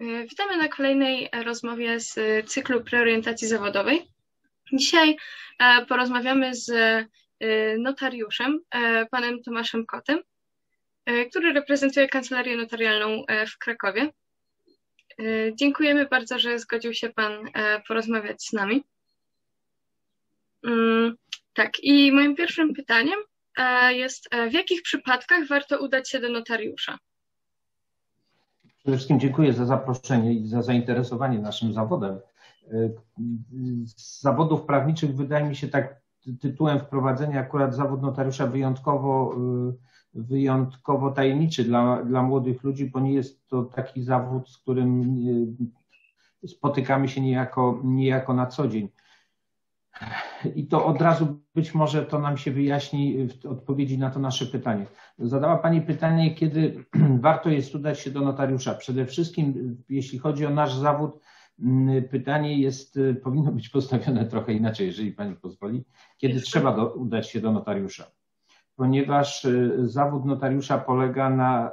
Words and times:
E, 0.00 0.24
witamy 0.26 0.56
na 0.56 0.68
kolejnej 0.68 1.28
rozmowie 1.44 2.00
z 2.00 2.14
cyklu 2.50 2.84
preorientacji 2.84 3.48
zawodowej. 3.48 4.08
Dzisiaj 4.72 5.16
e, 5.58 5.86
porozmawiamy 5.86 6.54
z 6.54 6.70
e, 6.70 7.06
notariuszem, 7.78 8.60
panem 9.10 9.42
Tomaszem 9.42 9.86
Kotem, 9.86 10.18
który 11.30 11.52
reprezentuje 11.52 12.08
kancelarię 12.08 12.56
notarialną 12.56 13.24
w 13.54 13.58
Krakowie. 13.58 14.12
Dziękujemy 15.54 16.06
bardzo, 16.06 16.38
że 16.38 16.58
zgodził 16.58 16.94
się 16.94 17.10
pan 17.10 17.50
porozmawiać 17.88 18.42
z 18.42 18.52
nami. 18.52 18.84
Mm, 20.64 21.16
tak, 21.54 21.80
i 21.82 22.12
moim 22.12 22.36
pierwszym 22.36 22.74
pytaniem 22.74 23.18
jest, 23.88 24.28
w 24.50 24.52
jakich 24.52 24.82
przypadkach 24.82 25.46
warto 25.46 25.78
udać 25.78 26.10
się 26.10 26.20
do 26.20 26.28
notariusza? 26.28 26.98
Przede 28.88 28.96
wszystkim 28.96 29.20
dziękuję 29.20 29.52
za 29.52 29.66
zaproszenie 29.66 30.32
i 30.32 30.48
za 30.48 30.62
zainteresowanie 30.62 31.38
naszym 31.38 31.72
zawodem. 31.72 32.18
Z 33.86 34.20
zawodów 34.20 34.62
prawniczych 34.62 35.16
wydaje 35.16 35.48
mi 35.48 35.56
się 35.56 35.68
tak 35.68 36.00
tytułem 36.40 36.80
wprowadzenia 36.80 37.40
akurat 37.40 37.74
zawód 37.74 38.02
notariusza 38.02 38.46
wyjątkowo, 38.46 39.36
wyjątkowo 40.14 41.10
tajemniczy 41.10 41.64
dla, 41.64 42.04
dla 42.04 42.22
młodych 42.22 42.62
ludzi, 42.62 42.86
bo 42.86 43.00
nie 43.00 43.12
jest 43.12 43.48
to 43.48 43.62
taki 43.62 44.02
zawód, 44.02 44.50
z 44.50 44.58
którym 44.58 45.16
spotykamy 46.46 47.08
się 47.08 47.20
niejako, 47.20 47.80
niejako 47.84 48.34
na 48.34 48.46
co 48.46 48.68
dzień. 48.68 48.88
I 50.54 50.66
to 50.66 50.86
od 50.86 51.00
razu 51.00 51.40
być 51.54 51.74
może 51.74 52.06
to 52.06 52.18
nam 52.18 52.36
się 52.36 52.50
wyjaśni 52.50 53.28
w 53.28 53.46
odpowiedzi 53.46 53.98
na 53.98 54.10
to 54.10 54.20
nasze 54.20 54.46
pytanie. 54.46 54.86
Zadała 55.18 55.56
Pani 55.56 55.82
pytanie, 55.82 56.34
kiedy 56.34 56.84
warto 57.20 57.50
jest 57.50 57.74
udać 57.74 58.00
się 58.00 58.10
do 58.10 58.20
notariusza. 58.20 58.74
Przede 58.74 59.06
wszystkim, 59.06 59.76
jeśli 59.88 60.18
chodzi 60.18 60.46
o 60.46 60.50
nasz 60.50 60.74
zawód, 60.74 61.20
mm, 61.60 62.08
pytanie 62.08 62.58
jest, 62.58 62.98
powinno 63.22 63.52
być 63.52 63.68
postawione 63.68 64.26
trochę 64.26 64.52
inaczej, 64.52 64.86
jeżeli 64.86 65.12
Pani 65.12 65.36
pozwoli. 65.36 65.84
Kiedy 66.18 66.40
trzeba 66.40 66.76
do, 66.76 66.94
udać 66.94 67.30
się 67.30 67.40
do 67.40 67.52
notariusza? 67.52 68.10
Ponieważ 68.78 69.44
y, 69.44 69.88
zawód 69.88 70.24
notariusza 70.24 70.78
polega 70.78 71.30
na 71.30 71.70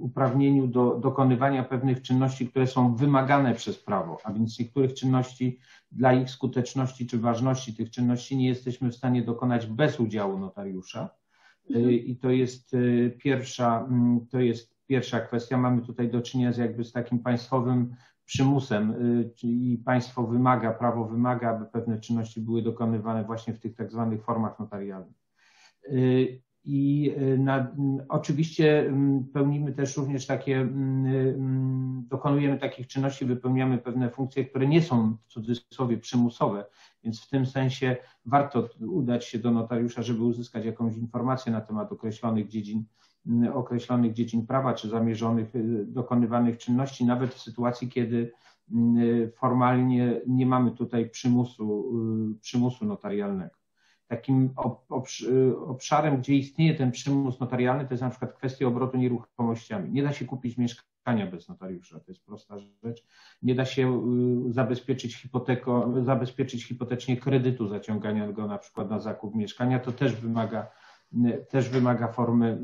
uprawnieniu 0.00 0.66
do 0.66 0.98
dokonywania 1.02 1.64
pewnych 1.64 2.02
czynności, 2.02 2.48
które 2.48 2.66
są 2.66 2.94
wymagane 2.94 3.54
przez 3.54 3.78
prawo, 3.78 4.18
a 4.24 4.32
więc 4.32 4.58
niektórych 4.58 4.94
czynności 4.94 5.58
dla 5.92 6.12
ich 6.12 6.30
skuteczności 6.30 7.06
czy 7.06 7.18
ważności 7.18 7.74
tych 7.74 7.90
czynności 7.90 8.36
nie 8.36 8.48
jesteśmy 8.48 8.90
w 8.90 8.94
stanie 8.94 9.22
dokonać 9.22 9.66
bez 9.66 10.00
udziału 10.00 10.38
notariusza. 10.38 11.10
Y, 11.70 11.76
Mhm. 11.76 11.90
I 11.92 12.16
to 12.16 12.30
jest 12.30 12.74
y, 12.74 13.16
pierwsza, 13.18 13.86
mm, 13.88 14.26
to 14.26 14.40
jest 14.40 14.76
pierwsza 14.86 15.20
kwestia. 15.20 15.58
Mamy 15.58 15.82
tutaj 15.82 16.10
do 16.10 16.22
czynienia 16.22 16.52
z 16.52 16.58
jakby 16.58 16.84
z 16.84 16.92
takim 16.92 17.18
państwowym 17.18 17.94
przymusem, 18.24 18.94
czyli 19.34 19.78
państwo 19.78 20.26
wymaga, 20.26 20.72
prawo 20.72 21.04
wymaga, 21.04 21.50
aby 21.50 21.66
pewne 21.66 22.00
czynności 22.00 22.40
były 22.40 22.62
dokonywane 22.62 23.24
właśnie 23.24 23.54
w 23.54 23.60
tych 23.60 23.74
tak 23.74 23.90
zwanych 23.92 24.24
formach 24.24 24.58
notarialnych. 24.58 25.25
Y, 25.92 26.40
I 26.68 27.12
y, 27.18 27.38
na, 27.38 27.76
oczywiście 28.08 28.80
mm, 28.80 29.24
pełnimy 29.24 29.72
też 29.72 29.96
również 29.96 30.26
takie, 30.26 30.56
mm, 30.56 31.06
mm, 31.06 32.04
dokonujemy 32.08 32.58
takich 32.58 32.86
czynności, 32.86 33.24
wypełniamy 33.24 33.78
pewne 33.78 34.10
funkcje, 34.10 34.44
które 34.44 34.66
nie 34.66 34.82
są 34.82 35.16
w 35.16 35.32
cudzysłowie 35.32 35.98
przymusowe, 35.98 36.64
więc 37.04 37.20
w 37.20 37.30
tym 37.30 37.46
sensie 37.46 37.96
warto 38.24 38.68
udać 38.80 39.24
się 39.24 39.38
do 39.38 39.50
notariusza, 39.50 40.02
żeby 40.02 40.24
uzyskać 40.24 40.64
jakąś 40.64 40.96
informację 40.96 41.52
na 41.52 41.60
temat 41.60 41.92
określonych 41.92 42.48
dziedzin, 42.48 42.84
określonych 43.54 44.12
dziedzin 44.12 44.46
prawa 44.46 44.74
czy 44.74 44.88
zamierzonych, 44.88 45.54
y, 45.54 45.86
dokonywanych 45.86 46.58
czynności, 46.58 47.04
nawet 47.04 47.34
w 47.34 47.40
sytuacji, 47.40 47.88
kiedy 47.88 48.32
formalnie 49.36 50.20
nie 50.26 50.46
mamy 50.46 50.70
tutaj 50.70 51.10
przymusu, 51.10 51.92
przymusu 52.40 52.84
notarialnego. 52.84 53.65
Takim 54.08 54.50
obszarem, 55.66 56.16
gdzie 56.16 56.34
istnieje 56.34 56.74
ten 56.74 56.90
przymus 56.90 57.40
notarialny, 57.40 57.84
to 57.84 57.94
jest 57.94 58.02
na 58.02 58.10
przykład 58.10 58.32
kwestia 58.32 58.66
obrotu 58.66 58.96
nieruchomościami. 58.96 59.92
Nie 59.92 60.02
da 60.02 60.12
się 60.12 60.24
kupić 60.24 60.58
mieszkania 60.58 61.26
bez 61.30 61.48
notariusza, 61.48 62.00
to 62.00 62.04
jest 62.08 62.24
prosta 62.24 62.58
rzecz. 62.58 63.06
Nie 63.42 63.54
da 63.54 63.64
się 63.64 64.02
zabezpieczyć, 64.48 65.16
hipoteko, 65.16 65.94
zabezpieczyć 66.04 66.64
hipotecznie 66.64 67.16
kredytu, 67.16 67.68
zaciągania 67.68 68.32
go 68.32 68.46
na 68.46 68.58
przykład 68.58 68.90
na 68.90 69.00
zakup 69.00 69.34
mieszkania. 69.34 69.78
To 69.80 69.92
też 69.92 70.14
wymaga, 70.14 70.70
też 71.48 71.68
wymaga 71.68 72.08
formy, 72.08 72.62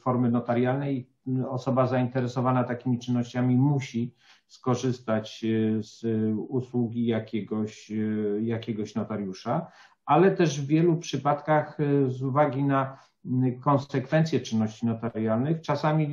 formy 0.00 0.30
notarialnej. 0.30 1.10
Osoba 1.48 1.86
zainteresowana 1.86 2.64
takimi 2.64 2.98
czynnościami 2.98 3.56
musi 3.56 4.14
skorzystać 4.46 5.44
z 5.80 6.04
usługi 6.48 7.06
jakiegoś, 7.06 7.92
jakiegoś 8.40 8.94
notariusza, 8.94 9.66
ale 10.06 10.30
też 10.30 10.60
w 10.60 10.66
wielu 10.66 10.96
przypadkach 10.96 11.80
y, 11.80 12.10
z 12.10 12.22
uwagi 12.22 12.64
na 12.64 12.98
y, 13.24 13.58
konsekwencje 13.60 14.40
czynności 14.40 14.86
notarialnych, 14.86 15.60
czasami 15.60 16.04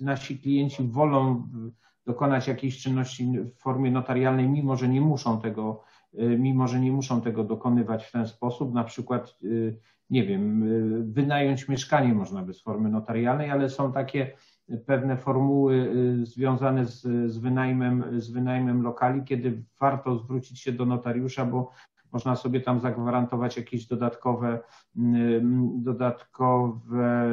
y, 0.00 0.04
nasi 0.04 0.38
klienci 0.38 0.88
wolą 0.88 1.48
dokonać 2.06 2.48
jakiejś 2.48 2.82
czynności 2.82 3.32
w 3.40 3.58
formie 3.58 3.90
notarialnej, 3.90 4.48
mimo 4.48 4.76
że 4.76 4.88
nie 4.88 5.00
muszą 5.00 5.40
tego, 5.40 5.82
mimo 6.38 6.68
że 6.68 6.80
nie 6.80 6.92
muszą 6.92 7.20
tego 7.20 7.44
dokonywać 7.44 8.04
w 8.04 8.12
ten 8.12 8.26
sposób, 8.26 8.74
na 8.74 8.84
przykład, 8.84 9.38
nie 10.10 10.26
wiem, 10.26 10.64
wynająć 11.12 11.68
mieszkanie 11.68 12.14
można 12.14 12.42
bez 12.42 12.62
formy 12.62 12.88
notarialnej, 12.88 13.50
ale 13.50 13.68
są 13.68 13.92
takie 13.92 14.30
pewne 14.86 15.16
formuły 15.16 15.92
związane 16.22 16.86
z, 16.86 17.02
z, 17.32 17.38
wynajmem, 17.38 18.20
z 18.20 18.30
wynajmem 18.30 18.82
lokali, 18.82 19.24
kiedy 19.24 19.62
warto 19.80 20.18
zwrócić 20.18 20.60
się 20.60 20.72
do 20.72 20.86
notariusza, 20.86 21.44
bo 21.44 21.70
można 22.12 22.36
sobie 22.36 22.60
tam 22.60 22.80
zagwarantować 22.80 23.56
jakieś 23.56 23.86
dodatkowe, 23.86 24.60
mm, 24.96 25.82
dodatkowe 25.82 27.28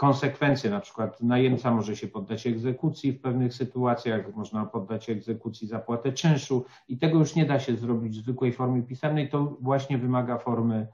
konsekwencje, 0.00 0.70
na 0.70 0.80
przykład 0.80 1.22
najemca 1.22 1.70
może 1.70 1.96
się 1.96 2.08
poddać 2.08 2.46
egzekucji 2.46 3.12
w 3.12 3.20
pewnych 3.20 3.54
sytuacjach, 3.54 4.34
można 4.36 4.66
poddać 4.66 5.10
egzekucji 5.10 5.68
zapłatę 5.68 6.12
czynszu 6.12 6.64
i 6.88 6.98
tego 6.98 7.18
już 7.18 7.34
nie 7.34 7.46
da 7.46 7.60
się 7.60 7.76
zrobić 7.76 8.18
w 8.18 8.22
zwykłej 8.22 8.52
formie 8.52 8.82
pisemnej, 8.82 9.28
to 9.28 9.56
właśnie 9.60 9.98
wymaga 9.98 10.38
formy, 10.38 10.88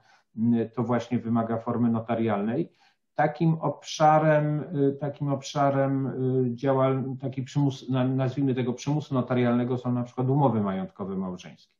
to 0.75 0.83
właśnie 0.83 1.19
wymaga 1.19 1.57
formy 1.57 1.89
notarialnej. 1.89 2.71
Takim 3.15 3.53
obszarem, 3.53 4.63
takim 4.99 5.27
obszarem 5.27 6.11
działal, 6.55 7.03
taki 7.21 7.43
przymus, 7.43 7.89
nazwijmy 7.89 8.55
tego 8.55 8.73
przymusu 8.73 9.13
notarialnego 9.13 9.77
są 9.77 9.91
na 9.91 10.03
przykład 10.03 10.29
umowy 10.29 10.61
majątkowe 10.61 11.15
małżeńskie. 11.15 11.76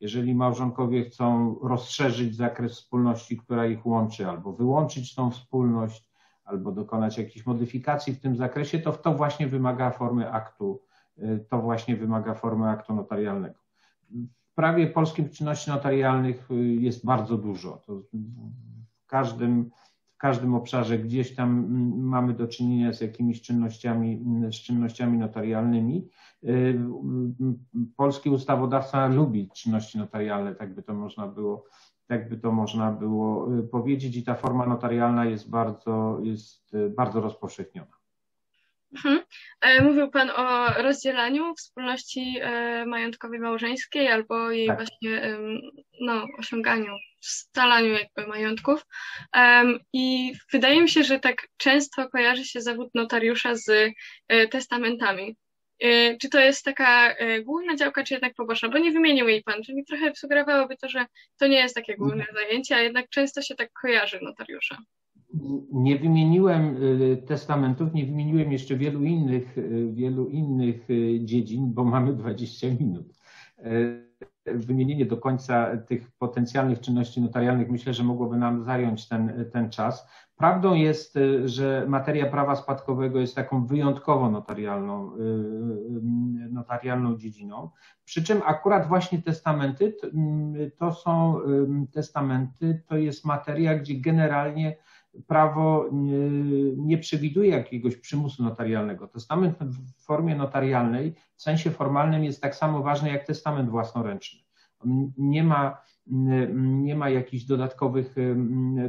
Jeżeli 0.00 0.34
małżonkowie 0.34 1.04
chcą 1.04 1.56
rozszerzyć 1.62 2.36
zakres 2.36 2.72
wspólności, 2.72 3.36
która 3.36 3.66
ich 3.66 3.86
łączy, 3.86 4.28
albo 4.28 4.52
wyłączyć 4.52 5.14
tą 5.14 5.30
wspólność, 5.30 6.10
albo 6.44 6.72
dokonać 6.72 7.18
jakichś 7.18 7.46
modyfikacji 7.46 8.12
w 8.12 8.20
tym 8.20 8.36
zakresie, 8.36 8.78
to 8.78 8.92
to 8.92 9.14
właśnie 9.14 9.46
wymaga 9.46 9.90
formy 9.90 10.32
aktu, 10.32 10.82
to 11.48 11.60
właśnie 11.60 11.96
wymaga 11.96 12.34
formy 12.34 12.68
aktu 12.68 12.94
notarialnego. 12.94 13.58
W 14.50 14.54
prawie 14.54 14.86
polskim 14.86 15.28
czynności 15.28 15.70
notarialnych 15.70 16.48
jest 16.78 17.06
bardzo 17.06 17.38
dużo. 17.38 17.82
To 17.86 18.02
w 18.92 19.06
każdym 19.06 19.70
każdym 20.20 20.54
obszarze 20.54 20.98
gdzieś 20.98 21.34
tam 21.34 21.58
mm, 21.58 22.08
mamy 22.08 22.34
do 22.34 22.48
czynienia 22.48 22.92
z 22.92 23.00
jakimiś 23.00 23.42
czynnościami, 23.42 24.24
z 24.52 24.54
czynnościami 24.54 25.18
notarialnymi. 25.18 26.08
Y, 26.44 26.48
y, 26.48 26.78
polski 27.96 28.30
ustawodawca 28.30 29.06
lubi 29.06 29.50
czynności 29.50 29.98
notarialne, 29.98 30.54
tak 30.54 30.74
by 30.74 30.82
to 30.82 30.94
można 30.94 31.26
było, 31.26 31.64
tak 32.06 32.28
by 32.28 32.36
to 32.36 32.52
można 32.52 32.92
było 32.92 33.58
y, 33.58 33.62
powiedzieć 33.62 34.16
i 34.16 34.24
ta 34.24 34.34
forma 34.34 34.66
notarialna 34.66 35.24
jest 35.24 35.50
bardzo, 35.50 36.20
jest 36.22 36.76
bardzo 36.96 37.20
rozpowszechniona. 37.20 37.99
Mhm. 38.96 39.20
E, 39.60 39.82
mówił 39.82 40.10
Pan 40.10 40.30
o 40.30 40.66
rozdzielaniu 40.82 41.54
wspólności 41.54 42.36
e, 42.40 42.86
majątkowej 42.86 43.40
małżeńskiej 43.40 44.08
albo 44.08 44.50
jej 44.50 44.66
tak. 44.66 44.76
właśnie 44.76 45.38
no, 46.00 46.26
osiąganiu, 46.38 46.92
scalaniu 47.20 47.92
jakby 47.92 48.26
majątków. 48.26 48.86
I 49.92 50.32
wydaje 50.52 50.82
mi 50.82 50.88
się, 50.88 51.04
że 51.04 51.20
tak 51.20 51.48
często 51.56 52.08
kojarzy 52.08 52.44
się 52.44 52.60
zawód 52.60 52.88
notariusza 52.94 53.54
z 53.54 53.92
e, 54.28 54.48
testamentami. 54.48 55.36
Czy 56.20 56.28
to 56.30 56.40
jest 56.40 56.64
taka 56.64 57.14
główna 57.44 57.76
działka, 57.76 58.04
czy 58.04 58.14
jednak 58.14 58.34
poboczna? 58.34 58.68
Bo 58.68 58.78
nie 58.78 58.92
wymienił 58.92 59.28
jej 59.28 59.42
Pan, 59.42 59.62
czyli 59.62 59.84
trochę 59.84 60.14
sugerowałoby 60.16 60.76
to, 60.76 60.88
że 60.88 61.06
to 61.38 61.46
nie 61.46 61.58
jest 61.58 61.74
takie 61.74 61.96
główne 61.96 62.26
zajęcie, 62.34 62.76
a 62.76 62.80
jednak 62.80 63.08
często 63.08 63.42
się 63.42 63.54
tak 63.54 63.72
kojarzy 63.72 64.18
notariusza. 64.22 64.78
Nie 65.72 65.98
wymieniłem 65.98 66.76
y, 66.82 67.22
testamentów, 67.26 67.94
nie 67.94 68.06
wymieniłem 68.06 68.52
jeszcze 68.52 68.76
wielu 68.76 69.04
innych, 69.04 69.58
y, 69.58 69.88
wielu 69.92 70.28
innych 70.28 70.90
y, 70.90 71.20
dziedzin, 71.24 71.72
bo 71.72 71.84
mamy 71.84 72.12
20 72.12 72.66
minut. 72.80 73.06
wymienienie 74.46 75.06
do 75.06 75.16
końca 75.16 75.76
tych 75.76 76.10
potencjalnych 76.10 76.80
czynności 76.80 77.20
notarialnych 77.20 77.70
myślę, 77.70 77.94
że 77.94 78.04
mogłoby 78.04 78.36
nam 78.36 78.64
zająć 78.64 79.08
ten, 79.08 79.44
ten 79.52 79.70
czas. 79.70 80.08
Prawdą 80.36 80.74
jest, 80.74 81.18
że 81.44 81.84
materia 81.88 82.26
prawa 82.26 82.56
spadkowego 82.56 83.20
jest 83.20 83.34
taką 83.34 83.66
wyjątkowo 83.66 84.30
notarialną, 84.30 85.10
notarialną 86.50 87.16
dziedziną. 87.16 87.70
Przy 88.04 88.24
czym 88.24 88.40
akurat 88.44 88.88
właśnie 88.88 89.22
testamenty 89.22 89.96
to 90.78 90.92
są 90.92 91.40
testamenty, 91.92 92.82
to 92.86 92.96
jest 92.96 93.24
materia, 93.24 93.78
gdzie 93.78 93.94
generalnie 93.94 94.76
prawo 95.26 95.88
nie, 96.76 96.98
przewiduje 96.98 97.50
jakiegoś 97.50 97.96
przymusu 97.96 98.42
notarialnego. 98.42 99.08
Testament 99.08 99.58
w 99.58 100.04
formie 100.04 100.36
notarialnej 100.36 101.14
w 101.36 101.42
sensie 101.42 101.70
formalnym 101.70 102.24
jest 102.24 102.42
tak 102.42 102.54
samo 102.54 102.82
ważny 102.82 103.08
jak 103.08 103.26
testament 103.26 103.70
własnoręczny. 103.70 104.40
Nie 105.18 105.44
ma, 105.44 105.78
nie 106.56 106.96
ma 106.96 107.08
jakichś 107.08 107.44
dodatkowych, 107.44 108.14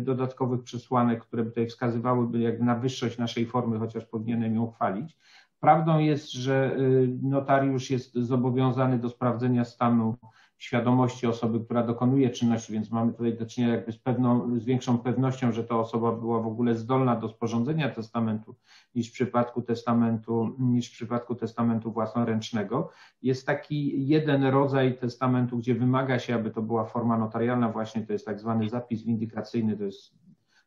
dodatkowych 0.01 0.63
przesłanek, 0.63 1.25
które 1.25 1.43
by 1.43 1.49
tutaj 1.49 1.67
wskazywałyby 1.67 2.39
jakby 2.39 2.65
na 2.65 2.75
wyższość 2.75 3.17
naszej 3.17 3.45
formy, 3.45 3.79
chociaż 3.79 4.05
powinienem 4.05 4.55
ją 4.55 4.71
chwalić. 4.71 5.17
Prawdą 5.59 5.99
jest, 5.99 6.31
że 6.31 6.77
notariusz 7.21 7.89
jest 7.89 8.13
zobowiązany 8.13 8.99
do 8.99 9.09
sprawdzenia 9.09 9.65
stanu 9.65 10.15
świadomości 10.61 11.27
osoby, 11.27 11.59
która 11.59 11.83
dokonuje 11.83 12.29
czynności, 12.29 12.73
więc 12.73 12.91
mamy 12.91 13.11
tutaj 13.13 13.37
do 13.37 13.45
czynienia 13.45 13.75
jakby 13.75 13.91
z 13.91 13.97
pewną, 13.97 14.59
z 14.59 14.65
większą 14.65 14.97
pewnością, 14.97 15.51
że 15.51 15.63
ta 15.63 15.79
osoba 15.79 16.11
była 16.11 16.39
w 16.39 16.47
ogóle 16.47 16.75
zdolna 16.75 17.15
do 17.15 17.29
sporządzenia 17.29 17.89
testamentu 17.89 18.55
niż 18.95 19.09
w 19.09 19.11
przypadku 19.11 19.61
testamentu, 19.61 20.55
niż 20.59 20.89
w 20.89 20.91
przypadku 20.91 21.35
testamentu 21.35 21.91
własnoręcznego. 21.91 22.89
Jest 23.21 23.45
taki 23.45 24.07
jeden 24.07 24.43
rodzaj 24.43 24.97
testamentu, 24.97 25.57
gdzie 25.57 25.75
wymaga 25.75 26.19
się, 26.19 26.35
aby 26.35 26.51
to 26.51 26.61
była 26.61 26.85
forma 26.85 27.17
notarialna, 27.17 27.69
właśnie 27.69 28.01
to 28.01 28.13
jest 28.13 28.25
tak 28.25 28.39
zwany 28.39 28.69
zapis 28.69 29.03
windykacyjny, 29.03 29.77
to 29.77 29.83
jest 29.83 30.13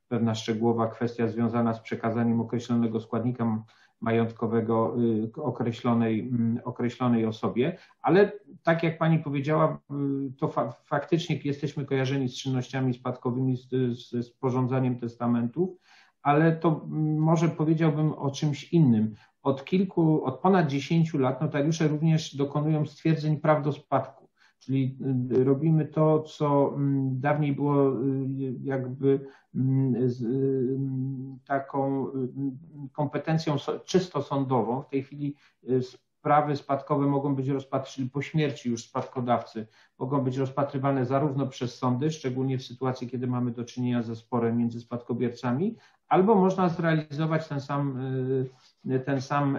pewna 0.08 0.34
szczegółowa 0.34 0.88
kwestia 0.88 1.28
związana 1.28 1.74
z 1.74 1.80
przekazaniem 1.80 2.40
określonego 2.40 3.00
składnika 3.00 3.64
majątkowego 4.00 4.96
y, 5.38 5.42
określonej, 5.42 6.20
mm, 6.20 6.60
określonej 6.64 7.26
osobie, 7.26 7.78
ale 8.02 8.32
tak 8.64 8.82
jak 8.82 8.98
Pani 8.98 9.18
powiedziała, 9.18 9.78
y, 10.28 10.32
to 10.38 10.48
fa 10.48 10.72
faktycznie 10.72 11.40
jesteśmy 11.44 11.84
kojarzeni 11.84 12.28
z 12.28 12.36
czynnościami 12.36 12.94
spadkowymi, 12.94 13.56
z, 13.56 13.68
z 13.98 14.26
sporządzaniem 14.26 14.98
testamentów, 14.98 15.70
ale 16.22 16.56
to 16.56 16.68
mm, 16.84 17.18
może 17.18 17.48
powiedziałbym 17.48 18.12
o 18.12 18.30
czymś 18.30 18.72
innym. 18.72 19.14
Od 19.42 19.64
kilku, 19.64 20.24
od 20.24 20.40
ponad 20.40 20.66
10 20.66 21.14
lat 21.14 21.40
notariusze 21.40 21.88
również 21.88 22.36
dokonują 22.36 22.86
stwierdzeń 22.86 23.36
praw 23.40 23.64
do 23.64 23.72
spadku. 23.72 24.28
Czyli 24.58 24.98
y, 25.32 25.44
robimy 25.44 25.84
to, 25.86 26.22
co 26.22 26.74
mm, 26.76 27.20
dawniej 27.20 27.52
było 27.52 28.02
y, 28.02 28.54
jakby 28.62 29.26
mm, 29.54 30.10
taką 31.46 32.06
kompetencją 32.92 33.56
czysto 33.84 34.22
sądową. 34.22 34.82
W 34.82 34.88
tej 34.88 35.02
chwili 35.02 35.36
sprawy 36.24 36.56
spadkowe 36.56 37.06
mogą 37.06 37.34
być 37.34 37.48
rozpatrywane 37.48 38.10
po 38.10 38.22
śmierci 38.22 38.70
już 38.70 38.84
spadkodawcy, 38.84 39.66
mogą 39.98 40.20
być 40.20 40.36
rozpatrywane 40.36 41.06
zarówno 41.06 41.46
przez 41.46 41.78
sądy, 41.78 42.10
szczególnie 42.10 42.58
w 42.58 42.62
sytuacji, 42.62 43.08
kiedy 43.08 43.26
mamy 43.26 43.50
do 43.50 43.64
czynienia 43.64 44.02
ze 44.02 44.16
sporem 44.16 44.58
między 44.58 44.80
spadkobiercami, 44.80 45.76
albo 46.08 46.34
można 46.34 46.68
zrealizować 46.68 47.48
ten 47.48 47.60
sam, 47.60 47.98
ten 49.04 49.20
sam 49.20 49.58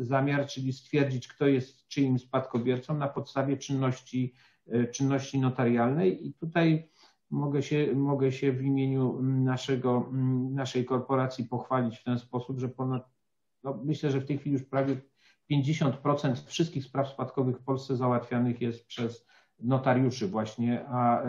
zamiar, 0.00 0.46
czyli 0.46 0.72
stwierdzić, 0.72 1.28
kto 1.28 1.46
jest 1.46 1.86
czyim 1.88 2.18
spadkobiercą 2.18 2.98
na 2.98 3.08
podstawie 3.08 3.56
czynności, 3.56 4.34
czynności 4.92 5.38
notarialnej. 5.38 6.26
I 6.26 6.32
tutaj 6.32 6.88
mogę 7.30 7.62
się, 7.62 7.92
mogę 7.94 8.32
się 8.32 8.52
w 8.52 8.62
imieniu 8.62 9.22
naszego, 9.22 10.10
naszej 10.50 10.84
korporacji 10.84 11.44
pochwalić 11.44 11.98
w 11.98 12.04
ten 12.04 12.18
sposób, 12.18 12.58
że 12.58 12.68
ponad, 12.68 13.10
no 13.64 13.80
myślę, 13.84 14.10
że 14.10 14.20
w 14.20 14.26
tej 14.26 14.38
chwili 14.38 14.52
już 14.52 14.64
prawie 14.64 14.96
50% 15.50 16.46
wszystkich 16.46 16.84
spraw 16.84 17.08
spadkowych 17.08 17.58
w 17.58 17.64
Polsce 17.64 17.96
załatwianych 17.96 18.60
jest 18.60 18.86
przez 18.86 19.26
notariuszy 19.58 20.28
właśnie, 20.28 20.84
a 20.88 21.22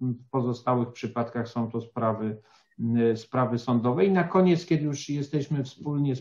w 0.00 0.30
pozostałych 0.30 0.92
przypadkach 0.92 1.48
są 1.48 1.70
to 1.70 1.80
sprawy, 1.80 2.42
sprawy 3.14 3.58
sądowe. 3.58 4.04
I 4.04 4.10
na 4.10 4.24
koniec, 4.24 4.66
kiedy 4.66 4.84
już 4.84 5.08
jesteśmy 5.08 5.64
wspólnie 5.64 6.14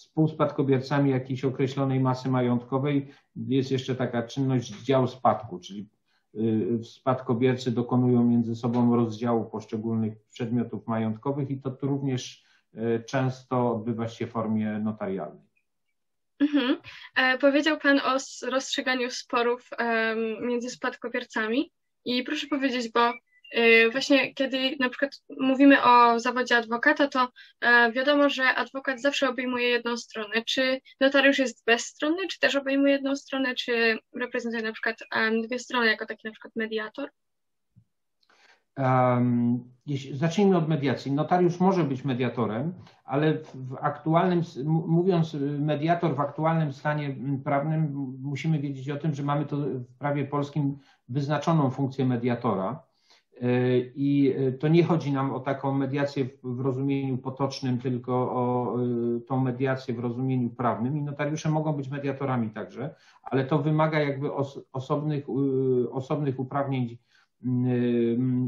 współspadkobiercami 0.00 1.10
jakiejś 1.10 1.44
określonej 1.44 2.00
masy 2.00 2.28
majątkowej, 2.28 3.08
jest 3.36 3.70
jeszcze 3.70 3.94
taka 3.94 4.22
czynność 4.22 4.82
dział 4.82 5.06
spadku, 5.06 5.58
czyli 5.58 5.88
y, 6.34 6.84
spadkobiercy 6.84 7.70
dokonują 7.70 8.24
między 8.24 8.56
sobą 8.56 8.96
rozdziału 8.96 9.44
poszczególnych 9.44 10.18
przedmiotów 10.32 10.86
majątkowych 10.86 11.50
i 11.50 11.60
to 11.60 11.76
również 11.82 12.44
y, 12.74 13.04
często 13.06 13.76
odbywa 13.76 14.08
się 14.08 14.26
w 14.26 14.30
formie 14.30 14.78
notarialnej. 14.78 15.49
Mhm. 16.40 16.76
E, 17.16 17.38
powiedział 17.38 17.78
Pan 17.78 18.00
o 18.00 18.16
rozstrzyganiu 18.42 19.10
sporów 19.10 19.68
e, 19.78 20.14
między 20.40 20.70
spadkobiercami 20.70 21.72
i 22.04 22.22
proszę 22.22 22.46
powiedzieć, 22.46 22.92
bo 22.92 23.12
e, 23.52 23.90
właśnie 23.90 24.34
kiedy 24.34 24.76
na 24.80 24.88
przykład 24.88 25.10
mówimy 25.40 25.82
o 25.82 26.20
zawodzie 26.20 26.56
adwokata, 26.56 27.08
to 27.08 27.28
e, 27.60 27.92
wiadomo, 27.92 28.28
że 28.28 28.44
adwokat 28.44 29.00
zawsze 29.00 29.28
obejmuje 29.28 29.68
jedną 29.68 29.96
stronę. 29.96 30.44
Czy 30.44 30.80
notariusz 31.00 31.38
jest 31.38 31.64
bezstronny, 31.66 32.28
czy 32.28 32.38
też 32.38 32.56
obejmuje 32.56 32.92
jedną 32.92 33.16
stronę, 33.16 33.54
czy 33.54 33.98
reprezentuje 34.14 34.62
na 34.62 34.72
przykład 34.72 34.98
dwie 35.42 35.58
strony 35.58 35.86
jako 35.86 36.06
taki 36.06 36.20
na 36.24 36.32
przykład 36.32 36.56
mediator? 36.56 37.10
Zacznijmy 40.12 40.56
od 40.56 40.68
mediacji. 40.68 41.12
Notariusz 41.12 41.60
może 41.60 41.84
być 41.84 42.04
mediatorem, 42.04 42.72
ale 43.04 43.34
w 43.54 43.76
aktualnym, 43.80 44.42
mówiąc 44.66 45.36
mediator 45.58 46.16
w 46.16 46.20
aktualnym 46.20 46.72
stanie 46.72 47.16
prawnym, 47.44 47.92
musimy 48.22 48.58
wiedzieć 48.58 48.90
o 48.90 48.96
tym, 48.96 49.14
że 49.14 49.22
mamy 49.22 49.46
to 49.46 49.56
w 49.56 49.94
prawie 49.98 50.24
polskim 50.24 50.78
wyznaczoną 51.08 51.70
funkcję 51.70 52.06
mediatora. 52.06 52.82
E, 53.40 53.78
I 53.78 54.34
to 54.60 54.68
nie 54.68 54.84
chodzi 54.84 55.12
nam 55.12 55.32
o 55.32 55.40
taką 55.40 55.72
mediację 55.72 56.26
w 56.42 56.60
rozumieniu 56.60 57.18
potocznym, 57.18 57.78
tylko 57.78 58.12
o 58.14 58.76
tą 59.26 59.40
mediację 59.40 59.94
w 59.94 59.98
rozumieniu 59.98 60.50
prawnym. 60.50 60.96
I 60.96 61.02
notariusze 61.02 61.50
mogą 61.50 61.72
być 61.72 61.88
mediatorami 61.88 62.50
także, 62.50 62.94
ale 63.22 63.44
to 63.44 63.58
wymaga 63.58 64.00
jakby 64.00 64.28
osobnych, 64.72 65.24
osobnych 65.92 66.40
uprawnień 66.40 66.98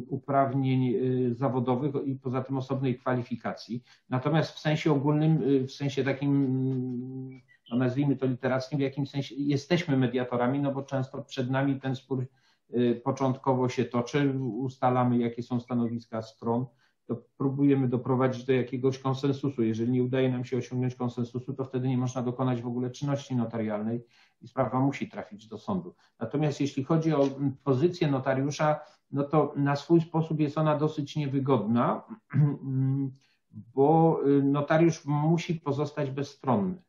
uprawnień 0.09 0.94
y, 0.94 1.35
zawodowych 1.35 1.95
i 2.05 2.14
poza 2.14 2.43
tym 2.43 2.59
osobnej 2.59 2.99
kwalifikacji. 2.99 3.83
Natomiast 4.11 4.52
w 4.52 4.59
sensie 4.59 4.93
ogólnym, 4.93 5.43
y, 5.43 5.66
w 5.66 5.73
sensie 5.73 6.05
takim, 6.05 7.40
no 7.71 7.76
nazwijmy 7.76 8.16
to 8.16 8.26
literackim, 8.26 8.78
w 8.78 8.83
jakim 8.83 9.07
sensie 9.07 9.35
jesteśmy 9.38 9.97
mediatorami, 9.97 10.61
no 10.61 10.73
bo 10.73 10.83
często 10.83 11.23
przed 11.23 11.50
nami 11.50 11.81
ten 11.81 11.97
spór 11.97 12.26
y, 12.75 13.00
początkowo 13.05 13.69
się 13.69 13.85
toczy, 13.85 14.35
ustalamy 14.40 15.19
jakie 15.19 15.43
są 15.43 15.61
stanowiska 15.61 16.23
stron, 16.23 16.66
to 17.14 17.23
próbujemy 17.37 17.88
doprowadzić 17.88 18.45
do 18.45 18.52
jakiegoś 18.52 18.99
konsensusu. 18.99 19.62
Jeżeli 19.62 19.92
nie 19.92 20.02
udaje 20.02 20.33
nam 20.33 20.45
się 20.45 20.57
osiągnąć 20.57 20.95
konsensusu, 20.95 21.54
to 21.54 21.64
wtedy 21.64 21.88
nie 21.88 21.99
można 21.99 22.23
dokonać 22.23 22.62
w 22.62 22.66
ogóle 22.66 22.90
czynności 22.90 23.37
notarialnej 23.37 24.04
i 24.42 24.49
sprawa 24.49 24.81
musi 24.81 25.09
trafić 25.09 25.49
do 25.49 25.59
sądu. 25.59 25.95
Natomiast 26.19 26.61
jeśli 26.61 26.85
chodzi 26.85 27.12
o 27.12 27.28
pozycję 27.64 28.11
notariusza, 28.11 28.81
no 29.12 29.25
to 29.25 29.52
na 29.57 29.76
swój 29.76 30.00
sposób 30.00 30.40
jest 30.40 30.59
ona 30.59 30.78
dosyć 30.78 31.16
niewygodna, 31.16 32.02
bo 33.75 34.21
notariusz 34.42 35.04
musi 35.04 35.54
pozostać 35.54 36.11
bezstronny. 36.11 36.83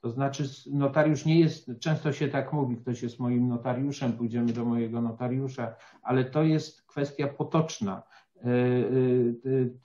To 0.00 0.10
znaczy, 0.10 0.44
notariusz 0.70 1.24
nie 1.24 1.40
jest, 1.40 1.70
często 1.80 2.12
się 2.12 2.28
tak 2.28 2.52
mówi, 2.52 2.76
ktoś 2.76 3.02
jest 3.02 3.18
moim 3.18 3.48
notariuszem, 3.48 4.12
pójdziemy 4.12 4.52
do 4.52 4.64
mojego 4.64 5.02
notariusza, 5.02 5.74
ale 6.02 6.24
to 6.24 6.42
jest 6.42 6.82
kwestia 6.82 7.28
potoczna. 7.28 8.02
E, 8.44 8.48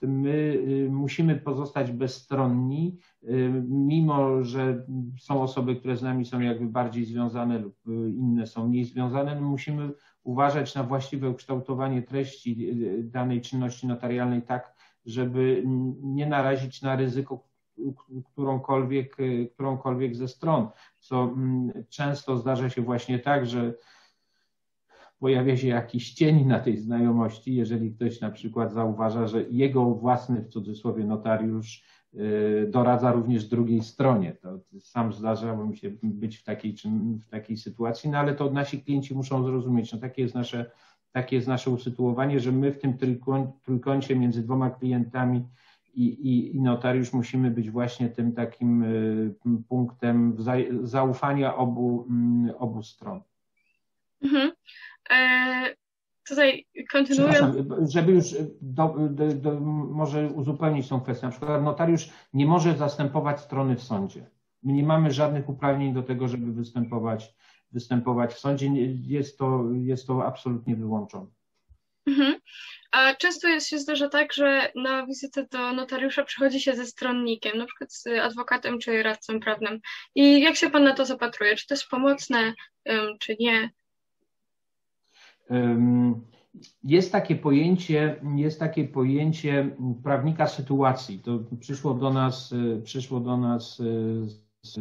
e, 0.02 0.06
my 0.06 0.28
y, 0.68 0.88
musimy 0.90 1.36
pozostać 1.36 1.92
bezstronni, 1.92 2.98
y, 3.22 3.62
mimo 3.68 4.44
że 4.44 4.86
są 5.20 5.42
osoby, 5.42 5.76
które 5.76 5.96
z 5.96 6.02
nami 6.02 6.24
są 6.24 6.40
jakby 6.40 6.66
bardziej 6.66 7.04
związane 7.04 7.58
lub 7.58 7.88
y, 7.88 7.90
inne 7.92 8.46
są 8.46 8.68
mniej 8.68 8.84
związane, 8.84 9.40
musimy 9.40 9.90
uważać 10.22 10.74
na 10.74 10.82
właściwe 10.82 11.30
ukształtowanie 11.30 12.02
treści 12.02 12.72
danej 13.02 13.40
czynności 13.40 13.86
notarialnej 13.86 14.42
tak, 14.42 14.74
żeby 15.06 15.62
nie 16.02 16.26
narazić 16.26 16.82
na 16.82 16.96
ryzyko 16.96 17.48
którąkolwiek, 18.32 19.16
którąkolwiek 19.54 20.16
ze 20.16 20.28
stron, 20.28 20.68
co 20.96 21.34
często 21.88 22.36
zdarza 22.36 22.70
się 22.70 22.82
właśnie 22.82 23.18
tak, 23.18 23.46
że 23.46 23.74
pojawia 25.18 25.56
się 25.56 25.68
jakiś 25.68 26.14
cień 26.14 26.46
na 26.46 26.60
tej 26.60 26.76
znajomości, 26.76 27.54
jeżeli 27.54 27.94
ktoś 27.94 28.20
na 28.20 28.30
przykład 28.30 28.72
zauważa, 28.72 29.26
że 29.26 29.44
jego 29.50 29.84
własny 29.84 30.42
w 30.42 30.48
cudzysłowie 30.48 31.04
notariusz 31.04 31.84
y, 32.14 32.68
doradza 32.70 33.12
również 33.12 33.44
drugiej 33.44 33.82
stronie. 33.82 34.32
To 34.32 34.58
sam 34.80 35.12
zdarzało 35.12 35.66
mi 35.66 35.76
się 35.76 35.90
być 36.02 36.36
w 36.36 36.44
takiej, 36.44 36.74
w 37.26 37.28
takiej 37.28 37.56
sytuacji, 37.56 38.10
no 38.10 38.18
ale 38.18 38.34
to 38.34 38.50
nasi 38.50 38.82
klienci 38.82 39.14
muszą 39.14 39.44
zrozumieć, 39.44 39.92
no 39.92 39.98
takie 39.98 40.22
jest 40.22 40.34
nasze, 40.34 40.70
takie 41.12 41.36
jest 41.36 41.48
nasze 41.48 41.70
usytuowanie, 41.70 42.40
że 42.40 42.52
my 42.52 42.72
w 42.72 42.78
tym 42.78 42.98
trójkącie 43.62 44.16
między 44.16 44.42
dwoma 44.42 44.70
klientami 44.70 45.44
i, 45.94 46.04
i, 46.04 46.56
i 46.56 46.60
notariusz 46.60 47.12
musimy 47.12 47.50
być 47.50 47.70
właśnie 47.70 48.08
tym 48.08 48.32
takim 48.32 48.82
y, 48.82 49.34
punktem 49.68 50.36
zaufania 50.82 51.56
obu, 51.56 52.06
mm, 52.10 52.54
obu 52.58 52.82
stron. 52.82 53.20
Mhm. 54.22 54.50
E, 55.10 55.74
tutaj 56.28 56.66
kontynuując. 56.92 57.92
Żeby 57.92 58.12
już 58.12 58.34
do, 58.60 58.96
do, 59.10 59.28
do, 59.34 59.60
może 59.60 60.26
uzupełnić 60.26 60.88
tą 60.88 61.00
kwestię. 61.00 61.26
Na 61.26 61.30
przykład 61.30 61.62
notariusz 61.62 62.10
nie 62.32 62.46
może 62.46 62.76
zastępować 62.76 63.40
strony 63.40 63.76
w 63.76 63.82
sądzie. 63.82 64.30
My 64.62 64.72
nie 64.72 64.82
mamy 64.82 65.10
żadnych 65.10 65.48
uprawnień 65.48 65.94
do 65.94 66.02
tego, 66.02 66.28
żeby 66.28 66.52
występować, 66.52 67.34
występować 67.72 68.34
w 68.34 68.38
sądzie. 68.38 68.66
Jest 69.02 69.38
to, 69.38 69.64
jest 69.72 70.06
to 70.06 70.26
absolutnie 70.26 70.76
wyłączone. 70.76 71.26
Mhm. 72.06 72.34
A 72.92 73.14
często 73.14 73.48
jest, 73.48 73.68
się 73.68 73.78
zdarza 73.78 74.08
tak, 74.08 74.32
że 74.32 74.72
na 74.74 75.06
wizytę 75.06 75.46
do 75.50 75.72
notariusza 75.72 76.24
przychodzi 76.24 76.60
się 76.60 76.74
ze 76.74 76.86
stronnikiem, 76.86 77.58
na 77.58 77.66
przykład 77.66 77.92
z 77.92 78.06
adwokatem 78.06 78.78
czy 78.78 79.02
radcą 79.02 79.40
prawnym. 79.40 79.80
I 80.14 80.40
jak 80.40 80.56
się 80.56 80.70
Pan 80.70 80.84
na 80.84 80.94
to 80.94 81.04
zapatruje? 81.04 81.56
Czy 81.56 81.66
to 81.66 81.74
jest 81.74 81.88
pomocne, 81.88 82.54
czy 83.20 83.36
nie? 83.40 83.70
Jest 86.84 87.12
takie 87.12 87.36
pojęcie, 87.36 88.20
jest 88.36 88.60
takie 88.60 88.84
pojęcie 88.84 89.76
prawnika 90.02 90.46
sytuacji. 90.46 91.18
To 91.18 91.38
przyszło 91.60 91.94
do 91.94 92.12
nas, 92.12 92.54
przyszło 92.84 93.20
do 93.20 93.36
nas 93.36 93.76
z, 94.62 94.78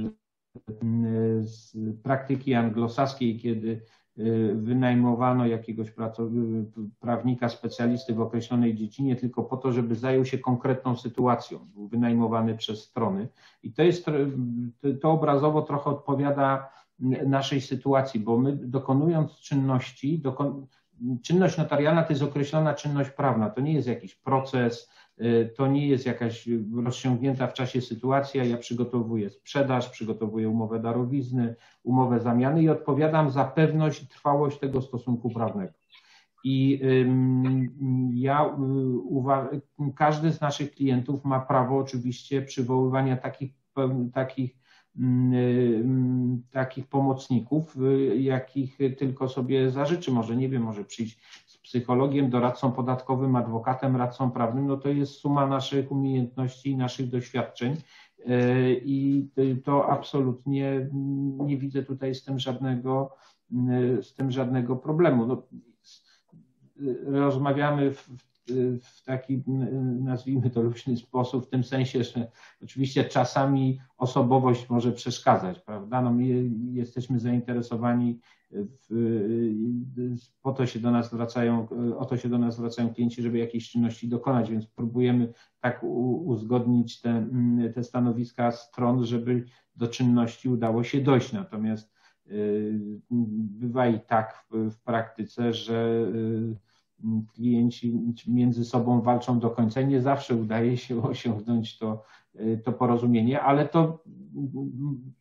z 1.42 1.78
praktyki 2.04 2.54
anglosaskiej, 2.54 3.40
kiedy 3.40 3.82
y, 4.20 4.54
wynajmowano 4.56 5.48
jakiegoś 5.48 5.94
prawnika, 7.00 7.50
specjalisty 7.50 8.14
w 8.14 8.22
określonej 8.22 8.76
dziedzinie 8.76 9.16
tylko 9.16 9.44
po 9.44 9.58
to, 9.58 9.72
żeby 9.72 9.96
zajął 9.96 10.26
się 10.26 10.38
konkretną 10.38 10.96
sytuacją. 10.96 11.60
Był 11.74 11.88
wynajmowany 11.88 12.56
przez 12.56 12.84
strony. 12.84 13.28
I 13.64 13.74
to 13.74 13.84
jest, 13.84 14.06
to 15.02 15.12
obrazowo 15.12 15.62
trochę 15.62 15.90
odpowiada 15.90 16.70
naszej 17.00 17.62
sytuacji, 17.62 18.20
bo 18.20 18.38
my 18.38 18.56
dokonując 18.56 19.40
czynności, 19.40 20.20
dokon... 20.20 20.68
czynność 21.24 21.58
notarialna 21.58 22.04
to 22.04 22.14
jest 22.14 22.24
określona 22.24 22.74
czynność 22.74 23.10
prawna, 23.10 23.50
to 23.50 23.62
nie 23.62 23.74
jest 23.74 23.88
jakiś 23.88 24.16
proces, 24.16 24.92
y, 25.22 25.54
to 25.58 25.68
nie 25.68 25.88
jest 25.88 26.06
jakaś 26.06 26.50
rozciągnięta 26.84 27.48
w 27.48 27.54
czasie 27.54 27.82
sytuacja. 27.82 28.44
Ja 28.44 28.58
przygotowuję 28.58 29.30
sprzedaż, 29.30 29.90
przygotowuję 29.90 30.50
umowę 30.50 30.80
darowizny, 30.80 31.56
umowę 31.84 32.20
zamiany 32.20 32.64
i 32.64 32.70
odpowiadam 32.70 33.30
za 33.30 33.46
pewność 33.46 34.04
i 34.04 34.08
trwałość 34.08 34.60
tego 34.60 34.82
stosunku 34.82 35.30
prawnego. 35.30 35.74
I 36.44 36.82
ja 38.14 38.46
y, 39.80 39.92
każdy 39.96 40.32
z 40.32 40.42
naszych 40.42 40.72
klientów 40.72 41.26
ma 41.26 41.40
prawo 41.40 41.78
oczywiście 41.78 42.42
przywoływania 42.42 43.18
takich, 43.18 43.54
takich 44.14 44.67
takich 46.52 46.88
pomocników, 46.88 47.78
y, 47.78 48.18
jakich 48.18 48.78
tylko 48.98 49.30
sobie 49.30 49.72
zażyczy. 49.72 50.12
Może, 50.12 50.36
nie 50.36 50.50
wiem, 50.50 50.64
może 50.64 50.86
przyjść 50.86 51.20
z 51.46 51.58
psychologiem, 51.58 52.30
doradcą 52.30 52.72
podatkowym, 52.72 53.36
adwokatem, 53.36 53.96
radcą 53.96 54.32
prawnym. 54.32 54.68
No 54.68 54.78
to 54.78 54.90
jest 54.90 55.14
suma 55.14 55.48
naszych 55.48 55.92
umiejętności 55.92 56.70
i 56.70 56.78
naszych 56.78 57.10
doświadczeń. 57.10 57.74
Y, 58.20 58.82
I 58.86 59.28
to 59.64 59.90
absolutnie 59.90 60.90
nie 61.38 61.58
widzę 61.58 61.84
tutaj 61.84 62.16
z 62.16 62.24
tym 62.24 62.40
żadnego, 62.40 63.16
z 64.02 64.14
tym 64.14 64.32
żadnego 64.32 64.76
problemu. 64.76 65.26
No, 65.26 65.44
rozmawiamy 67.06 67.92
w, 67.92 68.10
w 68.82 69.04
taki, 69.06 69.44
nazwijmy 70.00 70.50
to, 70.50 70.62
luźny 70.62 70.98
sposób, 70.98 71.46
w 71.46 71.50
tym 71.50 71.64
sensie, 71.64 72.04
że 72.04 72.32
oczywiście 72.64 73.04
czasami 73.04 73.80
osobowość 73.98 74.70
może 74.70 74.92
przeszkadzać, 74.92 75.60
prawda? 75.60 76.02
No 76.02 76.14
my 76.14 76.50
jesteśmy 76.72 77.20
zainteresowani, 77.20 78.20
w, 78.52 80.30
po 80.42 80.54
to 80.54 80.66
się 80.66 80.80
do 80.80 80.92
nas 80.92 81.12
zwracają, 81.12 81.68
o 81.98 82.06
to 82.06 82.18
się 82.18 82.30
do 82.30 82.38
nas 82.38 82.56
zwracają 82.56 82.94
klienci, 82.94 83.22
żeby 83.22 83.38
jakiejś 83.38 83.70
czynności 83.70 84.08
dokonać, 84.08 84.52
więc 84.52 84.68
próbujemy 84.68 85.34
tak 85.60 85.84
uzgodnić 85.84 87.02
te, 87.02 87.28
te 87.74 87.84
stanowiska 87.84 88.52
stron, 88.52 89.06
żeby 89.06 89.46
do 89.76 89.88
czynności 89.88 90.50
udało 90.50 90.84
się 90.84 91.02
dojść. 91.02 91.34
Natomiast 91.34 91.94
y, 92.28 92.80
bywa 93.60 93.88
i 93.88 94.00
tak 94.00 94.46
w, 94.52 94.72
w 94.72 94.80
praktyce, 94.80 95.54
że 95.54 96.08
y, 96.16 96.56
klienci 97.34 98.14
między 98.28 98.66
sobą 98.66 99.02
walczą 99.02 99.40
do 99.40 99.50
końca. 99.50 99.82
Nie 99.82 100.02
zawsze 100.02 100.36
udaje 100.36 100.78
się 100.78 101.04
osiągnąć 101.12 101.78
to, 101.78 102.04
to 102.64 102.72
porozumienie, 102.72 103.42
ale 103.42 103.68
to 103.68 104.04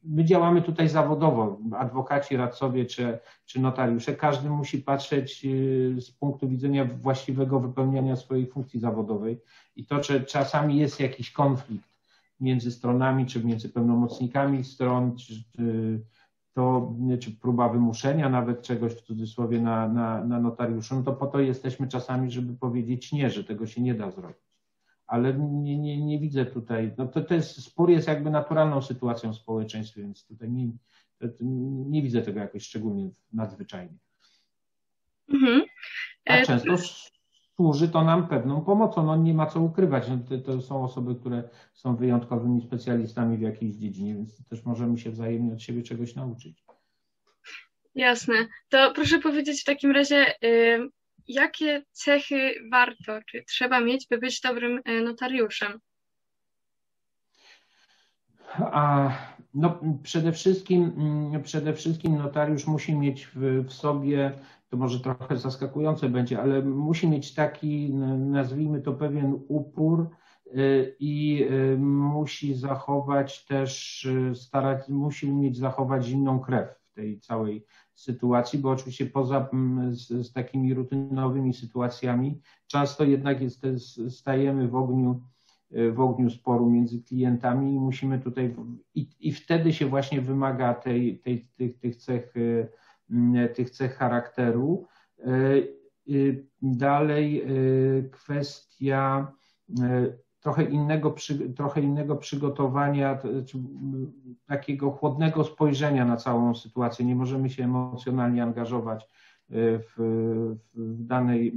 my 0.04 0.24
działamy 0.24 0.62
tutaj 0.62 0.88
zawodowo, 0.88 1.58
adwokaci, 1.78 2.36
radcowie 2.36 2.84
czy, 2.84 3.18
czy 3.44 3.60
notariusze, 3.60 4.14
każdy 4.14 4.50
musi 4.50 4.78
patrzeć 4.78 5.44
y, 5.44 6.00
z 6.00 6.10
punktu 6.10 6.48
widzenia 6.48 6.84
właściwego 6.84 7.60
wypełniania 7.60 8.16
swojej 8.16 8.46
funkcji 8.46 8.80
zawodowej. 8.80 9.40
I 9.76 9.86
to, 9.86 9.98
czy 9.98 10.24
czasami 10.24 10.76
jest 10.76 11.00
jakiś 11.00 11.30
konflikt 11.30 11.88
między 12.40 12.70
stronami, 12.70 13.26
czy 13.26 13.44
między 13.44 13.68
pełnomocnikami 13.68 14.64
stron, 14.64 15.16
czy, 15.16 15.34
czy 15.56 16.00
to, 16.56 16.94
czy 17.20 17.32
próba 17.32 17.68
wymuszenia 17.68 18.28
nawet 18.28 18.62
czegoś 18.62 18.92
w 18.92 19.02
cudzysłowie 19.02 19.60
na, 19.60 19.88
na, 19.88 20.24
na 20.24 20.40
notariuszu, 20.40 20.94
no 20.94 21.02
to 21.02 21.12
po 21.12 21.26
to 21.26 21.40
jesteśmy 21.40 21.88
czasami, 21.88 22.30
żeby 22.30 22.54
powiedzieć 22.54 23.12
nie, 23.12 23.30
że 23.30 23.44
tego 23.44 23.66
się 23.66 23.82
nie 23.82 23.94
da 23.94 24.10
zrobić. 24.10 24.46
Ale 25.06 25.34
nie, 25.34 25.78
nie, 25.78 26.04
nie 26.04 26.18
widzę 26.18 26.46
tutaj, 26.46 26.94
no 26.98 27.06
to, 27.06 27.20
to 27.20 27.34
jest, 27.34 27.62
spór 27.62 27.90
jest 27.90 28.08
jakby 28.08 28.30
naturalną 28.30 28.82
sytuacją 28.82 29.32
w 29.32 29.36
społeczeństwie, 29.36 30.02
więc 30.02 30.26
tutaj 30.26 30.50
nie, 30.50 30.68
nie 31.90 32.02
widzę 32.02 32.22
tego 32.22 32.40
jakoś 32.40 32.62
szczególnie 32.62 33.10
nadzwyczajnie. 33.32 33.98
Mhm. 35.28 35.62
A 36.26 36.34
e, 36.34 36.46
często 36.46 36.76
służy 37.56 37.88
to 37.88 38.04
nam 38.04 38.28
pewną 38.28 38.60
pomocą. 38.60 39.06
No 39.06 39.16
nie 39.16 39.34
ma 39.34 39.46
co 39.46 39.60
ukrywać. 39.60 40.08
No, 40.08 40.38
to, 40.40 40.60
są 40.60 40.84
osoby, 40.84 41.14
które 41.14 41.48
są 41.74 41.96
wyjątkowymi 41.96 42.62
specjalistami 42.62 43.36
w 43.36 43.40
jakiejś 43.40 43.74
dziedzinie, 43.74 44.14
więc 44.14 44.48
też 44.48 44.64
możemy 44.64 44.98
się 44.98 45.10
wzajemnie 45.10 45.52
od 45.52 45.62
siebie 45.62 45.82
czegoś 45.82 46.14
nauczyć. 46.14 46.64
Jasne. 47.94 48.34
To 48.68 48.92
proszę 48.94 49.18
powiedzieć 49.18 49.62
w 49.62 49.64
takim 49.64 49.90
razie, 49.90 50.44
y, 50.44 50.88
jakie 51.28 51.82
cechy 51.92 52.54
warto, 52.70 53.18
czy 53.30 53.44
trzeba 53.48 53.80
mieć, 53.80 54.06
by 54.10 54.18
być 54.18 54.40
dobrym 54.40 54.80
y, 54.88 55.02
notariuszem? 55.02 55.80
A, 58.58 59.10
no, 59.54 59.80
przede 60.02 60.32
wszystkim, 60.32 60.92
mm, 60.96 61.42
przede 61.42 61.74
wszystkim 61.74 62.18
notariusz 62.18 62.66
musi 62.66 62.94
mieć 62.94 63.26
w, 63.26 63.64
w 63.66 63.72
sobie 63.72 64.32
to 64.68 64.76
może 64.76 65.00
trochę 65.00 65.36
zaskakujące 65.36 66.08
będzie, 66.08 66.42
ale 66.42 66.62
musi 66.62 67.08
mieć 67.08 67.34
taki, 67.34 67.94
nazwijmy 68.18 68.82
to 68.82 68.92
pewien 68.92 69.38
upór 69.48 70.10
y, 70.46 70.96
i 71.00 71.44
y, 71.50 71.78
musi 71.78 72.54
zachować 72.54 73.46
też, 73.46 74.04
y, 74.04 74.34
starać, 74.34 74.88
musi 74.88 75.26
umieć 75.26 75.56
zachować 75.56 76.04
zimną 76.04 76.40
krew 76.40 76.68
w 76.90 76.94
tej 76.94 77.20
całej 77.20 77.64
sytuacji, 77.94 78.58
bo 78.58 78.70
oczywiście 78.70 79.06
poza 79.06 79.50
z, 79.90 80.08
z 80.26 80.32
takimi 80.32 80.74
rutynowymi 80.74 81.54
sytuacjami 81.54 82.40
często 82.66 83.04
jednak 83.04 83.40
jest, 83.40 83.66
stajemy 84.08 84.68
w 84.68 84.74
ogniu, 84.74 85.22
w 85.92 86.00
ogniu 86.00 86.30
sporu 86.30 86.70
między 86.70 87.02
klientami 87.02 87.74
i 87.74 87.80
musimy 87.80 88.18
tutaj, 88.18 88.56
i, 88.94 89.08
i 89.20 89.32
wtedy 89.32 89.72
się 89.72 89.86
właśnie 89.86 90.20
wymaga 90.20 90.74
tej, 90.74 91.18
tej, 91.18 91.48
tych, 91.56 91.78
tych 91.78 91.96
cech 91.96 92.34
tych 93.54 93.70
cech 93.70 93.96
charakteru. 93.96 94.86
E, 96.08 96.12
dalej 96.62 97.42
e, 97.42 97.46
kwestia 98.02 99.32
e, 99.80 100.06
trochę 100.40 100.64
innego, 100.64 101.14
trochę 101.56 101.80
innego 101.80 102.16
przygotowania, 102.16 103.18
takiego 104.46 104.90
chłodnego 104.90 105.44
spojrzenia 105.44 106.04
na 106.04 106.16
całą 106.16 106.54
sytuację. 106.54 107.04
Nie 107.04 107.14
możemy 107.14 107.50
się 107.50 107.64
emocjonalnie 107.64 108.42
angażować 108.42 109.08
w, 109.48 109.94
w, 110.74 111.06
danej, 111.06 111.52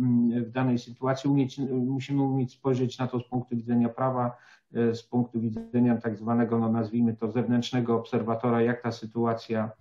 w 0.45 0.51
danej 0.51 0.79
sytuacji. 0.79 1.29
Umieć, 1.29 1.57
musimy 1.71 2.23
umieć 2.23 2.53
spojrzeć 2.53 2.97
na 2.97 3.07
to 3.07 3.19
z 3.19 3.27
punktu 3.27 3.55
widzenia 3.55 3.89
prawa, 3.89 4.37
z 4.71 5.03
punktu 5.03 5.39
widzenia 5.39 5.97
tak 5.97 6.17
zwanego, 6.17 6.59
no 6.59 6.71
nazwijmy 6.71 7.15
to 7.15 7.31
zewnętrznego 7.31 7.95
obserwatora, 7.95 8.61
jak 8.61 8.81
ta 8.81 8.91
sytuacja 8.91 9.71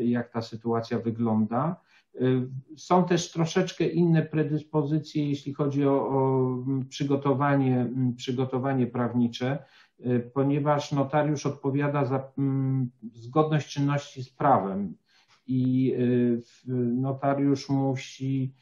jak 0.00 0.32
ta 0.32 0.42
sytuacja 0.42 0.98
wygląda. 0.98 1.80
Są 2.76 3.04
też 3.04 3.32
troszeczkę 3.32 3.88
inne 3.88 4.22
predyspozycje, 4.22 5.28
jeśli 5.28 5.54
chodzi 5.54 5.86
o, 5.86 6.08
o 6.08 6.56
przygotowanie, 6.88 7.90
przygotowanie 8.16 8.86
prawnicze, 8.86 9.64
ponieważ 10.34 10.92
notariusz 10.92 11.46
odpowiada 11.46 12.04
za 12.04 12.32
zgodność 13.12 13.74
czynności 13.74 14.22
z 14.22 14.30
prawem 14.30 14.96
i 15.46 15.94
notariusz 16.94 17.68
musi 17.68 18.54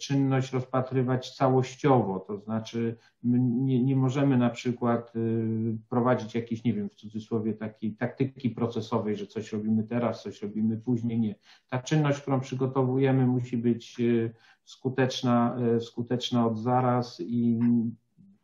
czynność 0.00 0.52
rozpatrywać 0.52 1.36
całościowo, 1.36 2.20
to 2.20 2.38
znaczy 2.38 2.96
nie, 3.22 3.82
nie 3.82 3.96
możemy 3.96 4.38
na 4.38 4.50
przykład 4.50 5.16
y, 5.16 5.76
prowadzić 5.88 6.34
jakiejś, 6.34 6.64
nie 6.64 6.72
wiem, 6.72 6.88
w 6.88 6.94
cudzysłowie 6.94 7.54
takiej 7.54 7.92
taktyki 7.92 8.50
procesowej, 8.50 9.16
że 9.16 9.26
coś 9.26 9.52
robimy 9.52 9.84
teraz, 9.84 10.22
coś 10.22 10.42
robimy 10.42 10.76
później, 10.76 11.20
nie. 11.20 11.34
Ta 11.68 11.82
czynność, 11.82 12.20
którą 12.20 12.40
przygotowujemy 12.40 13.26
musi 13.26 13.56
być 13.56 14.00
y, 14.00 14.34
skuteczna, 14.64 15.56
skuteczna 15.80 16.46
od 16.46 16.58
zaraz 16.58 17.20
i 17.20 17.60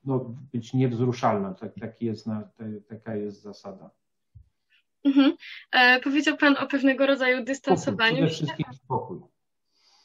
no, 0.05 0.35
być 0.53 0.75
niewzruszalna, 0.75 1.55
tak, 1.55 1.75
taki 1.81 2.07
jest, 2.07 2.27
taka 2.89 3.17
jest 3.17 3.43
zasada. 3.43 3.91
Mhm. 5.05 5.37
E, 5.73 6.01
powiedział 6.01 6.37
Pan 6.37 6.57
o 6.57 6.67
pewnego 6.67 7.07
rodzaju 7.07 7.45
dystansowaniu. 7.45 8.17
Spokój, 8.17 8.31
przede 8.31 8.47
wszystkim 8.47 8.75
spokój. 8.75 9.21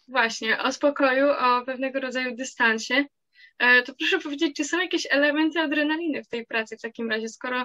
Właśnie, 0.07 0.61
o 0.63 0.71
spokoju, 0.71 1.27
o 1.29 1.65
pewnego 1.65 1.99
rodzaju 1.99 2.35
dystansie. 2.35 3.05
E, 3.59 3.83
to 3.83 3.93
proszę 3.99 4.19
powiedzieć, 4.19 4.55
czy 4.55 4.63
są 4.63 4.79
jakieś 4.79 5.07
elementy 5.11 5.59
adrenaliny 5.59 6.23
w 6.23 6.27
tej 6.27 6.45
pracy 6.45 6.77
w 6.77 6.81
takim 6.81 7.09
razie? 7.09 7.29
Skoro 7.29 7.57
e, 7.59 7.63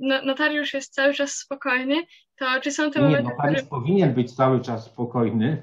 no, 0.00 0.22
notariusz 0.24 0.74
jest 0.74 0.94
cały 0.94 1.14
czas 1.14 1.34
spokojny, 1.34 1.94
to 2.38 2.46
czy 2.62 2.70
są 2.70 2.90
te 2.90 3.00
Nie, 3.00 3.06
momenty, 3.06 3.30
notariusz 3.30 3.62
które... 3.62 3.80
powinien 3.80 4.14
być 4.14 4.32
cały 4.32 4.60
czas 4.60 4.84
spokojny, 4.86 5.62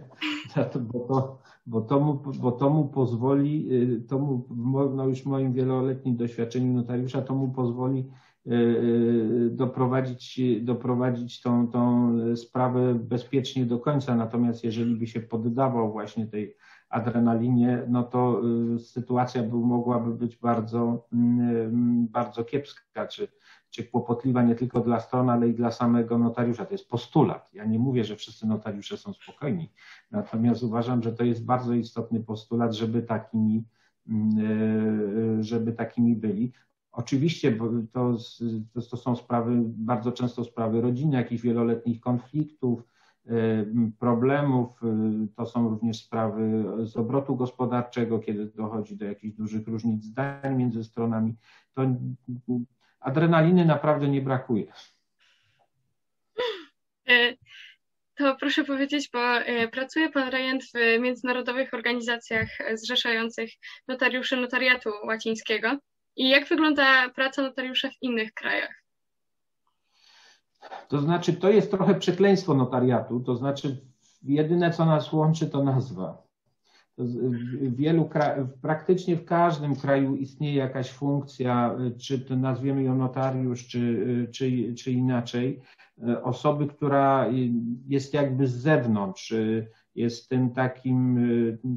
bo 0.93 0.99
to, 0.99 1.39
bo 1.65 1.81
to, 1.81 1.99
mu, 1.99 2.13
bo 2.39 2.51
to 2.51 2.69
mu 2.69 2.87
pozwoli, 2.87 3.67
y, 3.71 4.07
to 4.09 4.19
mu, 4.19 4.45
no 4.95 5.07
już 5.07 5.21
w 5.21 5.25
moim 5.25 5.53
wieloletnim 5.53 6.17
doświadczeniu 6.17 6.73
notariusza, 6.73 7.21
to 7.21 7.33
mu 7.35 7.51
pozwoli 7.51 8.05
doprowadzić, 9.49 10.41
doprowadzić 10.61 11.41
tą, 11.41 11.67
tą 11.67 12.13
sprawę 12.35 12.95
bezpiecznie 12.95 13.65
do 13.65 13.79
końca. 13.79 14.15
Natomiast 14.15 14.63
jeżeli 14.63 14.95
by 14.95 15.07
się 15.07 15.19
poddawał 15.19 15.91
właśnie 15.91 16.27
tej 16.27 16.55
adrenalinie, 16.89 17.83
no 17.87 18.03
to 18.03 18.41
y, 18.75 18.79
sytuacja 18.79 19.43
by, 19.43 19.55
mogłaby 19.55 20.13
być 20.13 20.35
bardzo, 20.35 21.07
bardzo 22.11 22.43
kiepska, 22.43 23.07
czy, 23.07 23.27
czy 23.69 23.83
kłopotliwa 23.83 24.43
nie 24.43 24.55
tylko 24.55 24.81
dla 24.81 24.99
stron, 24.99 25.29
ale 25.29 25.49
i 25.49 25.53
dla 25.53 25.71
samego 25.71 26.17
notariusza. 26.17 26.65
To 26.65 26.73
jest 26.73 26.89
postulat. 26.89 27.49
Ja 27.53 27.65
nie 27.65 27.79
mówię, 27.79 28.03
że 28.03 28.15
wszyscy 28.15 28.47
notariusze 28.47 28.97
są 28.97 29.13
spokojni, 29.13 29.71
natomiast 30.11 30.63
uważam, 30.63 31.03
że 31.03 31.11
to 31.13 31.23
jest 31.23 31.45
bardzo 31.45 31.73
istotny 31.73 32.19
postulat, 32.19 32.73
żeby 32.73 33.01
takimi, 33.01 33.63
żeby 35.39 35.73
takimi 35.73 36.15
byli. 36.15 36.53
Oczywiście, 36.91 37.51
bo 37.51 37.69
to, 37.93 38.17
to, 38.89 38.97
są 38.97 39.15
sprawy, 39.15 39.51
bardzo 39.63 40.11
często 40.11 40.43
sprawy 40.43 40.81
rodziny, 40.81 41.17
jakichś 41.17 41.41
wieloletnich 41.41 41.99
konfliktów, 41.99 42.83
y, 43.25 43.31
problemów. 43.99 44.83
Y, 44.83 45.27
to 45.35 45.45
są 45.45 45.69
również 45.69 45.97
sprawy 45.97 46.65
z 46.83 46.97
obrotu 46.97 47.35
gospodarczego, 47.35 48.19
kiedy 48.19 48.45
dochodzi 48.45 48.95
do 48.95 49.05
jakichś 49.05 49.37
dużych 49.37 49.67
różnic 49.67 50.03
zdań 50.03 50.55
między 50.55 50.83
stronami. 50.83 51.35
To 51.73 51.81
adrenaliny 52.99 53.65
naprawdę 53.65 54.07
nie 54.07 54.21
brakuje. 54.21 54.73
E, 57.09 57.33
to 58.15 58.35
proszę 58.39 58.63
powiedzieć, 58.63 59.09
bo 59.13 59.19
pracuje 59.71 60.09
Pan 60.09 60.29
rejent 60.29 60.63
w 60.63 60.99
międzynarodowych 60.99 61.73
organizacjach 61.73 62.47
zrzeszających 62.73 63.51
notariuszy 63.87 64.37
notariatu 64.37 64.89
łacińskiego. 65.03 65.77
I 66.19 66.29
jak 66.29 66.47
wygląda 66.47 67.09
praca 67.09 67.41
notariusza 67.41 67.89
w 67.89 68.01
innych 68.01 68.33
krajach? 68.33 68.83
To 70.87 71.01
znaczy, 71.01 71.33
to 71.33 71.49
jest 71.49 71.71
trochę 71.71 71.95
przekleństwo 71.95 72.53
notariatu, 72.53 73.19
to 73.19 73.35
znaczy 73.35 73.77
jedyne, 74.23 74.71
co 74.71 74.85
nas 74.85 75.13
łączy, 75.13 75.47
to 75.47 75.63
nazwa. 75.63 76.23
W 76.97 77.75
wielu 77.75 78.09
praktycznie 78.61 79.15
w 79.15 79.25
każdym 79.25 79.75
kraju 79.75 80.15
istnieje 80.15 80.55
jakaś 80.55 80.91
funkcja, 80.91 81.75
czy 82.01 82.19
to 82.19 82.35
nazwiemy 82.35 82.83
ją 82.83 82.95
notariusz, 82.95 83.67
czy, 83.67 84.27
czy, 84.31 84.73
czy 84.73 84.91
inaczej, 84.91 85.61
osoby, 86.23 86.67
która 86.67 87.27
jest 87.87 88.13
jakby 88.13 88.47
z 88.47 88.55
zewnątrz, 88.55 89.33
jest 89.95 90.29
tym 90.29 90.53
takim 90.53 91.17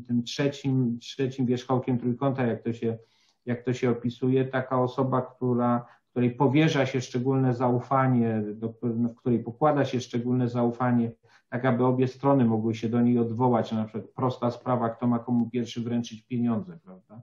tym 0.06 0.22
trzecim, 0.22 0.98
trzecim 0.98 1.46
wierzchołkiem 1.46 1.98
trójkąta, 1.98 2.46
jak 2.46 2.62
to 2.62 2.72
się 2.72 2.98
jak 3.46 3.64
to 3.64 3.72
się 3.72 3.90
opisuje, 3.90 4.44
taka 4.44 4.80
osoba, 4.80 5.22
która, 5.22 5.86
której 6.10 6.30
powierza 6.30 6.86
się 6.86 7.00
szczególne 7.00 7.54
zaufanie, 7.54 8.42
do, 8.54 8.74
w 8.82 9.14
której 9.14 9.38
pokłada 9.38 9.84
się 9.84 10.00
szczególne 10.00 10.48
zaufanie, 10.48 11.12
tak 11.48 11.64
aby 11.64 11.84
obie 11.84 12.08
strony 12.08 12.44
mogły 12.44 12.74
się 12.74 12.88
do 12.88 13.00
niej 13.00 13.18
odwołać, 13.18 13.72
na 13.72 13.84
przykład 13.84 14.10
prosta 14.14 14.50
sprawa, 14.50 14.90
kto 14.90 15.06
ma 15.06 15.18
komu 15.18 15.50
pierwszy 15.50 15.80
wręczyć 15.80 16.22
pieniądze, 16.22 16.78
prawda? 16.84 17.22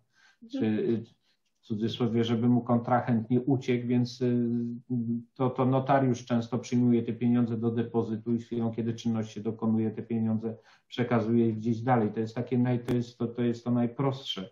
Czy 0.52 1.04
w 1.60 1.62
cudzysłowie, 1.62 2.24
żeby 2.24 2.50
mu 2.50 2.62
kontrahent 2.62 3.30
nie 3.30 3.42
uciekł, 3.42 3.88
więc 3.88 4.22
y, 4.22 4.50
to, 5.34 5.50
to 5.50 5.66
notariusz 5.66 6.26
często 6.26 6.60
przyjmuje 6.60 7.04
te 7.04 7.14
pieniądze 7.14 7.58
do 7.58 7.72
depozytu 7.72 8.34
i 8.34 8.40
chwilą, 8.40 8.72
kiedy 8.72 8.94
czynność 8.94 9.34
się 9.34 9.42
dokonuje, 9.42 9.92
te 9.92 10.04
pieniądze 10.04 10.56
przekazuje 10.88 11.48
je 11.48 11.54
gdzieś 11.54 11.82
dalej. 11.82 12.12
To 12.14 12.20
jest 12.20 12.36
takie 12.36 12.58
naj, 12.58 12.86
to 12.86 12.94
jest 12.94 13.18
to, 13.18 13.28
to 13.28 13.42
jest 13.42 13.64
to 13.64 13.72
najprostsze. 13.72 14.50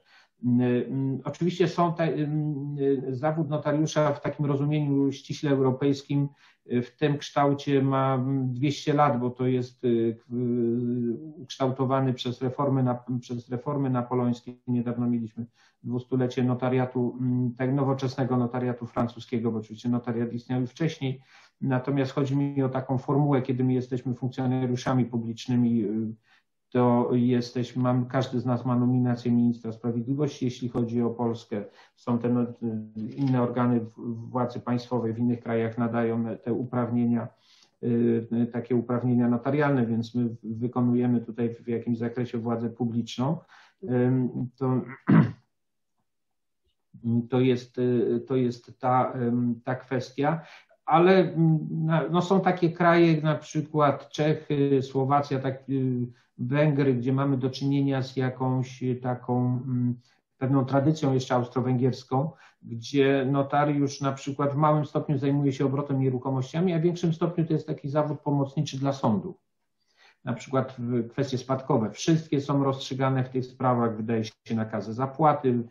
Oczywiście 1.24 1.68
są 1.68 1.94
te, 1.94 2.14
zawód 3.10 3.50
notariusza 3.50 4.14
w 4.14 4.22
takim 4.22 4.46
rozumieniu 4.46 5.12
ściśle 5.12 5.52
europejskim 5.52 6.30
w 6.70 6.96
tym 6.98 7.18
kształcie 7.18 7.82
ma 7.82 8.26
200 8.44 8.94
lat, 8.94 9.20
bo 9.20 9.30
to 9.30 9.48
jest 9.48 9.84
y, 9.84 10.18
ukształtowany 11.36 12.14
przez 12.14 12.42
reformy, 12.42 12.86
przez 13.20 13.50
reformy 13.50 13.90
napoleońskie. 13.90 14.54
Niedawno 14.68 15.08
mieliśmy 15.08 15.46
dwustulecie 15.84 16.44
notariatu, 16.44 17.18
tak 17.58 17.74
nowoczesnego 17.74 18.38
notariatu 18.38 18.86
francuskiego, 18.86 19.52
bo 19.52 19.58
oczywiście 19.58 19.90
notariat 19.90 20.34
istniał 20.34 20.62
już 20.62 20.70
wcześniej. 20.70 21.22
Natomiast 21.62 22.12
chodzi 22.12 22.38
mi 22.38 22.64
o 22.64 22.70
taką 22.70 22.98
formułę, 22.98 23.42
kiedy 23.42 23.64
my 23.64 23.74
jesteśmy 23.74 24.14
funkcjonariuszami 24.14 25.06
publicznymi 25.06 25.84
y, 25.84 26.16
to 26.78 27.10
jesteśmy, 27.12 27.84
mam, 27.84 28.06
każdy 28.06 28.40
z 28.40 28.46
nas 28.46 28.66
ma 28.66 28.76
nominację 28.76 29.32
ministra 29.32 29.72
sprawiedliwości, 29.72 30.46
jeśli 30.46 30.70
chodzi 30.70 31.02
o 31.02 31.10
Polskę. 31.10 31.64
Są 31.96 32.20
te 32.20 32.30
no, 32.30 32.46
inne 33.16 33.42
organy 33.42 33.86
władzy 34.30 34.60
państwowej 34.60 35.14
w 35.14 35.20
innych 35.20 35.40
krajach 35.40 35.78
nadają 35.78 36.26
te 36.44 36.54
uprawnienia, 36.54 37.28
y, 37.84 38.48
takie 38.54 38.76
uprawnienia 38.76 39.30
notarialne, 39.30 39.86
więc 39.86 40.16
my 40.16 40.36
wykonujemy 40.44 41.22
tutaj 41.22 41.56
w 41.56 41.68
jakimś 41.68 41.98
zakresie 41.98 42.38
władzę 42.38 42.70
publiczną. 42.70 43.38
To, 44.58 44.82
to 47.30 47.40
jest, 47.40 47.76
to 48.28 48.36
jest 48.36 48.80
ta, 48.80 49.14
ta 49.64 49.76
kwestia 49.76 50.42
ale 50.88 51.34
no, 52.10 52.22
są 52.22 52.42
takie 52.42 52.72
kraje, 52.72 53.22
na 53.22 53.36
przykład 53.36 54.10
Czechy, 54.10 54.82
Słowacja, 54.82 55.40
tak, 55.40 55.64
Węgry, 56.38 56.94
gdzie 56.94 57.14
mamy 57.14 57.38
do 57.38 57.50
czynienia 57.50 58.04
z 58.04 58.16
jakąś 58.16 58.84
taką 59.02 59.40
mm, 59.46 59.96
pewną 60.38 60.66
tradycją 60.66 61.14
jeszcze 61.14 61.36
austro-węgierską, 61.36 62.32
gdzie 62.62 63.28
notariusz 63.32 64.02
na 64.02 64.12
przykład 64.12 64.54
w 64.54 64.56
małym 64.56 64.86
stopniu 64.86 65.18
zajmuje 65.18 65.54
się 65.54 65.66
obrotem 65.66 66.00
nieruchomościami, 66.00 66.74
a 66.74 66.80
w 66.80 66.82
większym 66.82 67.14
stopniu 67.14 67.46
to 67.46 67.54
jest 67.54 67.68
taki 67.68 67.90
zawód 67.90 68.20
pomocniczy 68.20 68.80
dla 68.80 68.94
sądu. 68.94 69.38
Na 70.26 70.34
przykład 70.34 70.78
kwestie 71.10 71.38
spadkowe. 71.38 71.92
Wszystkie 71.92 72.42
są 72.42 72.64
rozstrzygane 72.64 73.24
w 73.24 73.30
tych 73.30 73.46
sprawach, 73.46 73.98
wydaje 73.98 74.24
się 74.24 74.56
nakazy 74.56 74.94
zapłaty. 74.94 75.64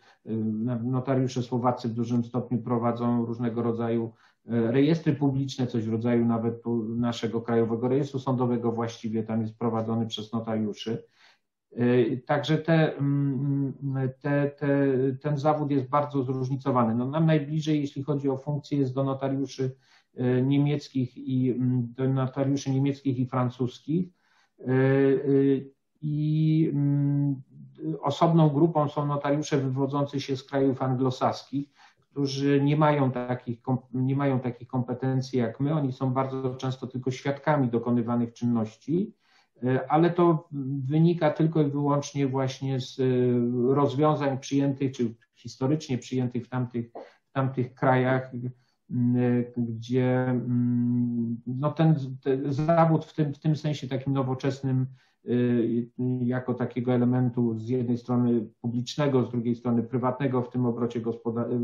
Notariusze 0.83 1.43
słowacy 1.43 1.89
w 1.89 1.93
dużym 1.93 2.23
stopniu 2.23 2.57
prowadzą 2.57 3.25
różnego 3.25 3.63
rodzaju 3.63 4.13
rejestry 4.47 5.13
publiczne, 5.13 5.67
coś 5.67 5.83
w 5.83 5.91
rodzaju 5.91 6.25
nawet 6.25 6.63
naszego 6.89 7.41
Krajowego 7.41 7.87
Rejestru 7.87 8.19
Sądowego 8.19 8.71
właściwie 8.71 9.23
tam 9.23 9.41
jest 9.41 9.57
prowadzony 9.57 10.05
przez 10.05 10.33
notariuszy. 10.33 11.03
E, 11.75 12.17
także 12.17 12.57
te, 12.57 12.97
mm, 12.97 13.73
te, 14.21 14.49
te, 14.49 14.67
ten 15.21 15.37
zawód 15.37 15.71
jest 15.71 15.89
bardzo 15.89 16.23
zróżnicowany. 16.23 16.95
No 16.95 17.09
nam 17.09 17.25
najbliżej, 17.25 17.81
jeśli 17.81 18.03
chodzi 18.03 18.29
o 18.29 18.37
funkcje, 18.37 18.77
jest 18.77 18.93
do 18.93 19.03
notariuszy 19.03 19.75
e, 20.15 20.41
niemieckich 20.41 21.17
i 21.17 21.51
mm, 21.51 21.93
do 21.97 22.09
notariuszy 22.09 22.71
niemieckich 22.71 23.19
i 23.19 23.25
francuskich. 23.25 24.09
E, 24.59 24.73
I 26.01 26.69
mm, 26.73 27.41
osobną 28.01 28.49
grupą 28.49 28.89
są 28.89 29.05
notariusze 29.05 29.57
wywodzący 29.57 30.21
się 30.21 30.37
z 30.37 30.43
krajów 30.43 30.81
anglosaskich 30.81 31.69
którzy 32.17 32.61
nie 32.61 32.77
mają, 32.77 33.11
takich, 33.11 33.59
nie 33.93 34.15
mają 34.15 34.39
takich 34.39 34.67
kompetencji 34.67 35.39
jak 35.39 35.59
my. 35.59 35.73
Oni 35.73 35.93
są 35.93 36.13
bardzo 36.13 36.55
często 36.55 36.87
tylko 36.87 37.11
świadkami 37.11 37.69
dokonywanych 37.69 38.33
czynności 38.33 39.13
ale 39.89 40.09
to 40.09 40.49
wynika 40.85 41.31
tylko 41.31 41.61
i 41.61 41.71
wyłącznie 41.71 42.27
właśnie 42.27 42.79
z 42.79 43.01
rozwiązań 43.69 44.39
przyjętych, 44.39 44.91
czy 44.91 45.15
historycznie 45.35 45.97
przyjętych 45.97 46.45
w 46.45 46.49
tamtych, 46.49 46.91
w 47.29 47.31
tamtych 47.31 47.73
krajach, 47.73 48.31
gdzie 49.57 50.23
mm, 50.27 51.41
no 51.47 51.71
ten, 51.71 51.95
ten 52.23 52.53
zawód 52.53 53.05
w 53.05 53.13
tym, 53.13 53.33
w 53.33 53.39
tym 53.39 53.55
sensie 53.55 53.87
takim 53.87 54.13
nowoczesnym 54.13 54.87
jako 56.21 56.53
takiego 56.53 56.93
elementu 56.93 57.59
z 57.59 57.69
jednej 57.69 57.97
strony 57.97 58.47
publicznego, 58.61 59.25
z 59.25 59.31
drugiej 59.31 59.55
strony 59.55 59.83
prywatnego 59.83 60.41
w 60.41 60.49
tym 60.49 60.65
obrocie, 60.65 61.01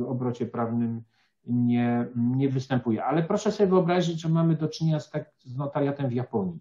obrocie 0.07 0.45
prawnym 0.45 1.01
nie, 1.47 2.07
nie 2.15 2.49
występuje. 2.49 3.05
Ale 3.05 3.23
proszę 3.23 3.51
sobie 3.51 3.69
wyobrazić, 3.69 4.21
że 4.21 4.29
mamy 4.29 4.55
do 4.55 4.67
czynienia 4.67 4.99
z, 4.99 5.09
tak, 5.09 5.31
z 5.39 5.57
notariatem 5.57 6.09
w 6.09 6.13
Japonii. 6.13 6.59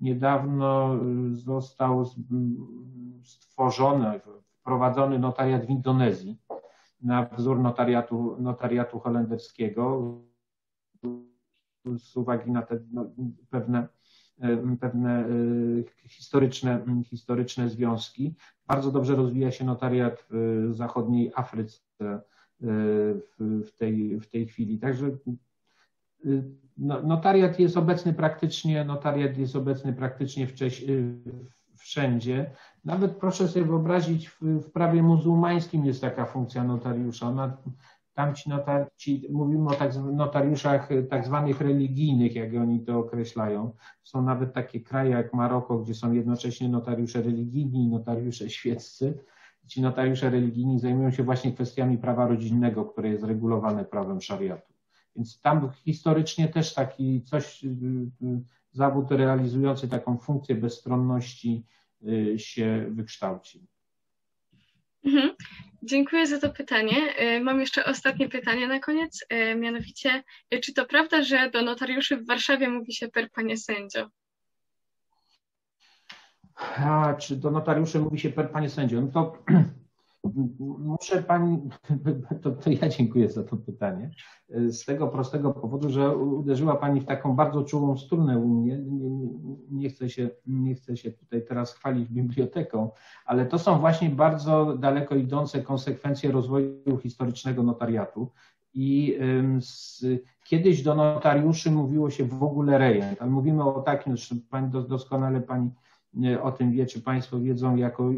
Niedawno 0.00 0.96
y, 1.32 1.36
został 1.36 2.04
stworzony, 3.22 4.20
wprowadzony 4.60 5.18
notariat 5.18 5.66
w 5.66 5.70
Indonezji 5.70 6.38
na 7.02 7.24
wzór 7.24 7.58
notariatu, 7.58 8.36
notariatu 8.38 8.98
holenderskiego 8.98 10.14
z 11.96 12.16
uwagi 12.16 12.50
na 12.50 12.62
te 12.62 12.80
no, 12.92 13.06
pewne, 13.50 13.88
pewne 14.80 15.24
e, 15.24 16.08
historyczne, 16.08 16.84
historyczne 17.04 17.68
związki. 17.68 18.34
Bardzo 18.66 18.90
dobrze 18.90 19.14
rozwija 19.14 19.50
się 19.50 19.64
notariat 19.64 20.26
w 20.30 20.68
zachodniej 20.72 21.32
Afryce 21.34 21.80
e, 22.02 22.20
w 23.40 23.70
tej, 23.78 24.20
w 24.20 24.26
tej 24.26 24.46
chwili. 24.46 24.78
Także 24.78 25.10
no, 26.78 27.02
notariat 27.02 27.60
jest 27.60 27.76
obecny 27.76 28.12
praktycznie, 28.12 28.84
notariat 28.84 29.38
jest 29.38 29.56
obecny 29.56 29.92
praktycznie 29.92 30.46
wszędzie. 31.76 32.50
Nawet 32.84 33.16
proszę 33.16 33.48
sobie 33.48 33.66
wyobrazić, 33.66 34.28
w, 34.28 34.42
w 34.42 34.70
prawie 34.70 35.02
muzułmańskim 35.02 35.86
jest 35.86 36.00
taka 36.00 36.24
funkcja 36.24 36.64
notariusza. 36.64 37.26
Ona, 37.26 37.56
tam 38.14 38.34
ci, 38.34 38.48
notar, 38.48 38.90
ci 38.96 39.26
mówimy 39.30 39.68
o 39.68 39.74
tak, 39.74 39.92
notariuszach 40.12 40.88
tak 41.10 41.26
zwanych 41.26 41.60
religijnych, 41.60 42.34
jak 42.34 42.54
oni 42.54 42.80
to 42.84 42.98
określają. 42.98 43.72
Są 44.02 44.22
nawet 44.22 44.52
takie 44.52 44.80
kraje 44.80 45.10
jak 45.10 45.34
Maroko, 45.34 45.78
gdzie 45.78 45.94
są 45.94 46.12
jednocześnie 46.12 46.68
notariusze 46.68 47.22
religijni 47.22 47.84
i 47.84 47.88
notariusze 47.88 48.50
świeccy. 48.50 49.18
Ci 49.66 49.82
notariusze 49.82 50.30
religijni 50.30 50.80
zajmują 50.80 51.10
się 51.10 51.22
właśnie 51.22 51.52
kwestiami 51.52 51.98
prawa 51.98 52.26
rodzinnego, 52.26 52.84
które 52.84 53.08
jest 53.08 53.24
regulowane 53.24 53.84
prawem 53.84 54.20
szariatu. 54.20 54.72
Więc 55.16 55.40
tam 55.40 55.70
historycznie 55.72 56.48
też 56.48 56.74
taki 56.74 57.22
coś, 57.22 57.64
y, 57.64 57.68
y, 57.68 58.42
zawód 58.72 59.10
realizujący 59.10 59.88
taką 59.88 60.18
funkcję 60.18 60.54
bezstronności 60.54 61.66
y, 62.08 62.38
się 62.38 62.86
wykształcił. 62.90 63.60
Dziękuję 65.84 66.26
za 66.26 66.38
to 66.38 66.50
pytanie. 66.50 66.96
Mam 67.40 67.60
jeszcze 67.60 67.84
ostatnie 67.84 68.28
pytanie 68.28 68.68
na 68.68 68.80
koniec, 68.80 69.26
mianowicie, 69.56 70.22
czy 70.62 70.74
to 70.74 70.86
prawda, 70.86 71.22
że 71.22 71.50
do 71.50 71.62
notariuszy 71.62 72.16
w 72.16 72.26
Warszawie 72.26 72.68
mówi 72.68 72.94
się 72.94 73.08
per 73.08 73.30
panie 73.30 73.56
sędzio? 73.56 74.08
A, 76.56 77.14
czy 77.14 77.36
do 77.36 77.50
notariuszy 77.50 77.98
mówi 77.98 78.18
się 78.18 78.30
per 78.30 78.50
panie 78.50 78.70
sędzio? 78.70 79.00
No 79.00 79.08
to 79.08 79.38
Muszę 80.78 81.22
pani, 81.22 81.58
to, 82.42 82.50
to, 82.50 82.70
ja 82.70 82.88
dziękuję 82.88 83.28
za 83.28 83.44
to 83.44 83.56
pytanie. 83.56 84.10
Z 84.48 84.84
tego 84.84 85.08
prostego 85.08 85.50
powodu, 85.50 85.90
że 85.90 86.16
uderzyła 86.16 86.76
pani 86.76 87.00
w 87.00 87.04
taką 87.04 87.36
bardzo 87.36 87.64
czułą 87.64 87.98
strunę 87.98 88.38
u 88.38 88.48
mnie. 88.48 88.78
Nie, 88.78 89.08
nie, 89.70 89.88
chcę 89.88 90.10
się, 90.10 90.30
nie 90.46 90.74
chcę 90.74 90.96
się 90.96 91.10
tutaj 91.10 91.44
teraz 91.48 91.74
chwalić 91.74 92.08
biblioteką, 92.08 92.90
ale 93.26 93.46
to 93.46 93.58
są 93.58 93.78
właśnie 93.78 94.10
bardzo 94.10 94.76
daleko 94.76 95.14
idące 95.14 95.62
konsekwencje 95.62 96.32
rozwoju 96.32 96.98
historycznego 97.02 97.62
notariatu. 97.62 98.30
I 98.74 99.18
z, 99.60 100.04
kiedyś 100.44 100.82
do 100.82 100.94
notariuszy 100.94 101.70
mówiło 101.70 102.10
się 102.10 102.24
w 102.24 102.42
ogóle 102.42 102.78
rejent, 102.78 103.22
ale 103.22 103.30
mówimy 103.30 103.64
o 103.64 103.80
takim, 103.82 104.16
że 104.16 104.34
pani 104.50 104.70
doskonale 104.88 105.40
pani 105.40 105.70
o 106.42 106.52
tym 106.52 106.72
wie, 106.72 106.86
czy 106.86 107.02
Państwo 107.02 107.40
wiedzą, 107.40 107.76
jako 107.76 108.10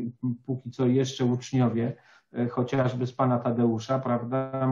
póki 0.47 0.71
co 0.71 0.87
jeszcze 0.87 1.25
uczniowie, 1.25 1.97
e, 2.33 2.49
chociażby 2.49 3.07
z 3.07 3.13
pana 3.13 3.39
Tadeusza, 3.39 3.99
prawda? 3.99 4.69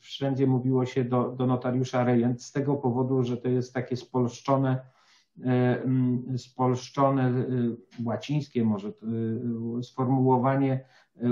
Wszędzie 0.00 0.46
mówiło 0.46 0.86
się 0.86 1.04
do, 1.04 1.30
do 1.30 1.46
notariusza 1.46 2.04
rejent 2.04 2.42
z 2.42 2.52
tego 2.52 2.74
powodu, 2.74 3.22
że 3.22 3.36
to 3.36 3.48
jest 3.48 3.74
takie 3.74 3.96
spolszczone, 3.96 4.80
e, 5.44 5.82
spolszczone 6.38 7.22
e, 7.22 7.44
łacińskie 8.04 8.64
może 8.64 8.92
sformułowanie 9.82 10.84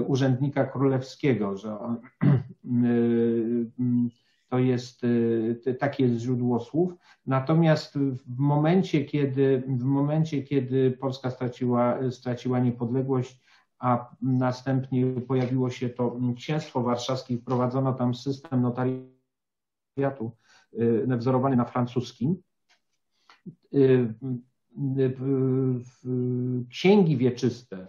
urzędnika 0.07 0.65
królewskiego, 0.65 1.57
że 1.57 1.79
on, 1.79 1.97
to 4.49 4.59
jest 4.59 5.03
takie 5.79 6.05
jest 6.05 6.21
źródło 6.21 6.61
słów. 6.61 6.95
Natomiast 7.27 7.99
w 8.27 8.39
momencie, 8.39 9.05
kiedy, 9.05 9.63
w 9.67 9.85
momencie, 9.85 10.43
kiedy 10.43 10.91
Polska 10.91 11.31
straciła, 11.31 12.11
straciła 12.11 12.59
niepodległość, 12.59 13.41
a 13.79 14.17
następnie 14.23 15.07
pojawiło 15.07 15.71
się 15.71 15.89
to 15.89 16.17
księstwo 16.37 16.83
warszawskie 16.83 17.37
wprowadzono 17.37 17.93
tam 17.93 18.15
system 18.15 18.63
notariatu 18.63 20.33
y, 20.75 21.17
wzorowany 21.17 21.57
na 21.57 21.65
francuskim. 21.65 22.37
Y, 23.75 24.15
księgi 26.71 27.17
wieczyste 27.17 27.87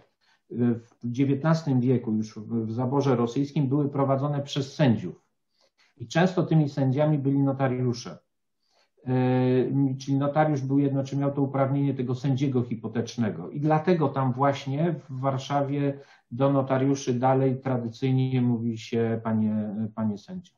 w 0.50 0.88
XIX 1.04 1.80
wieku, 1.80 2.12
już 2.12 2.38
w 2.38 2.72
zaborze 2.72 3.16
rosyjskim, 3.16 3.68
były 3.68 3.88
prowadzone 3.88 4.42
przez 4.42 4.74
sędziów. 4.74 5.23
I 5.96 6.08
często 6.08 6.42
tymi 6.42 6.68
sędziami 6.68 7.18
byli 7.18 7.38
notariusze. 7.38 8.18
E, 9.06 9.96
czyli 10.00 10.16
notariusz 10.16 10.60
był 10.60 10.78
jedno, 10.78 11.04
czy 11.04 11.16
miał 11.16 11.32
to 11.32 11.42
uprawnienie 11.42 11.94
tego 11.94 12.14
sędziego 12.14 12.62
hipotecznego. 12.62 13.50
I 13.50 13.60
dlatego 13.60 14.08
tam 14.08 14.32
właśnie 14.32 14.94
w 15.08 15.20
Warszawie 15.20 15.98
do 16.30 16.52
notariuszy 16.52 17.14
dalej 17.14 17.60
tradycyjnie 17.60 18.42
mówi 18.42 18.78
się 18.78 19.20
panie, 19.24 19.74
panie 19.94 20.18
sędzio. 20.18 20.52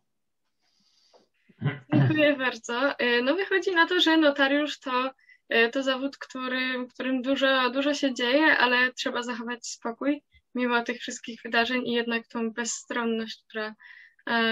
Dziękuję 1.94 2.36
bardzo. 2.36 2.98
E, 2.98 3.22
no 3.22 3.34
wychodzi 3.34 3.74
na 3.74 3.86
to, 3.86 4.00
że 4.00 4.16
notariusz 4.16 4.80
to, 4.80 5.10
e, 5.48 5.68
to 5.68 5.82
zawód, 5.82 6.16
który, 6.16 6.86
którym 6.94 7.22
dużo, 7.22 7.70
dużo 7.70 7.94
się 7.94 8.14
dzieje, 8.14 8.58
ale 8.58 8.92
trzeba 8.92 9.22
zachować 9.22 9.66
spokój 9.66 10.22
mimo 10.54 10.82
tych 10.82 11.00
wszystkich 11.00 11.40
wydarzeń 11.44 11.82
i 11.86 11.92
jednak 11.92 12.26
tą 12.26 12.50
bezstronność, 12.50 13.44
która 13.48 13.74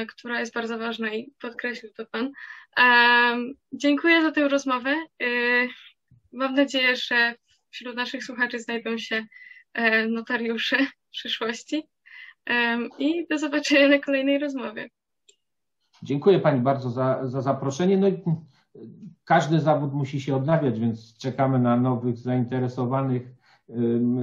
która 0.09 0.41
jest 0.41 0.55
bardzo 0.55 0.79
ważna 0.79 1.15
i 1.15 1.33
podkreślił 1.41 1.93
to 1.93 2.07
Pan. 2.07 2.33
E, 2.79 3.37
dziękuję 3.73 4.23
za 4.23 4.33
tę 4.33 4.49
rozmowę. 4.49 4.91
E, 4.91 5.27
mam 6.33 6.55
nadzieję, 6.55 6.97
że 6.97 7.35
wśród 7.71 7.97
naszych 7.97 8.25
słuchaczy 8.25 8.59
znajdą 8.59 8.99
się 8.99 9.27
notariusze 10.09 10.77
przyszłości 11.11 11.83
i 12.99 13.27
do 13.31 13.39
zobaczenia 13.39 13.89
na 13.89 13.99
kolejnej 13.99 14.39
rozmowie. 14.39 14.89
Dziękuję 16.03 16.39
Pani 16.41 16.61
bardzo 16.61 16.91
za, 16.91 17.29
za 17.29 17.43
zaproszenie. 17.43 17.97
No 17.97 18.09
i 18.09 18.23
każdy 19.25 19.61
zawód 19.61 19.93
musi 19.93 20.21
się 20.21 20.37
odnawiać, 20.37 20.81
więc 20.81 21.19
czekamy 21.19 21.59
na 21.59 21.77
nowych 21.77 22.19
zainteresowanych 22.19 23.23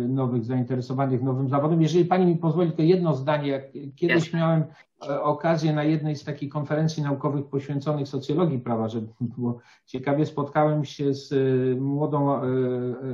nowych 0.10 0.46
zainteresowanych 0.46 1.22
nowym 1.22 1.50
zawodem. 1.50 1.82
Jeżeli 1.82 2.06
Pani 2.06 2.26
mi 2.26 2.36
pozwoli, 2.36 2.68
tylko 2.68 2.82
jedno 2.82 3.16
zdanie. 3.16 3.72
Kiedyś 3.96 4.34
miałem 4.34 4.64
e, 5.10 5.22
okazję 5.22 5.74
na 5.74 5.84
jednej 5.84 6.16
z 6.16 6.24
takich 6.24 6.50
konferencji 6.50 7.04
naukowych 7.04 7.46
poświęconych 7.46 8.08
socjologii 8.08 8.60
prawa, 8.60 8.90
żeby 8.90 9.08
było 9.22 9.60
ciekawie, 9.86 10.26
spotkałem 10.26 10.86
się 10.86 11.14
z 11.14 11.34
e, 11.34 11.36
młodą 11.82 12.36
e, 12.36 12.42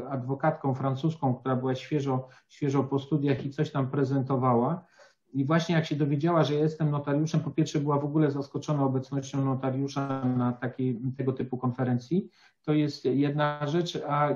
adwokatką 0.09 0.73
francuską, 0.73 1.35
która 1.35 1.55
była 1.55 1.75
świeżo, 1.75 2.27
świeżo 2.49 2.83
po 2.83 2.99
studiach 2.99 3.45
i 3.45 3.49
coś 3.49 3.71
tam 3.71 3.91
prezentowała. 3.91 4.85
I 5.33 5.45
właśnie 5.45 5.75
jak 5.75 5.85
się 5.85 5.95
dowiedziała, 5.95 6.43
że 6.43 6.53
jestem 6.53 6.91
notariuszem, 6.91 7.39
po 7.39 7.51
pierwsze 7.51 7.79
była 7.79 7.99
w 7.99 8.05
ogóle 8.05 8.31
zaskoczona 8.31 8.83
obecnością 8.83 9.45
notariusza 9.45 10.25
na 10.25 10.53
takiej, 10.53 11.01
tego 11.17 11.33
typu 11.33 11.57
konferencji. 11.57 12.29
To 12.63 12.73
jest 12.73 13.05
jedna 13.05 13.67
rzecz, 13.67 13.99
a 14.07 14.29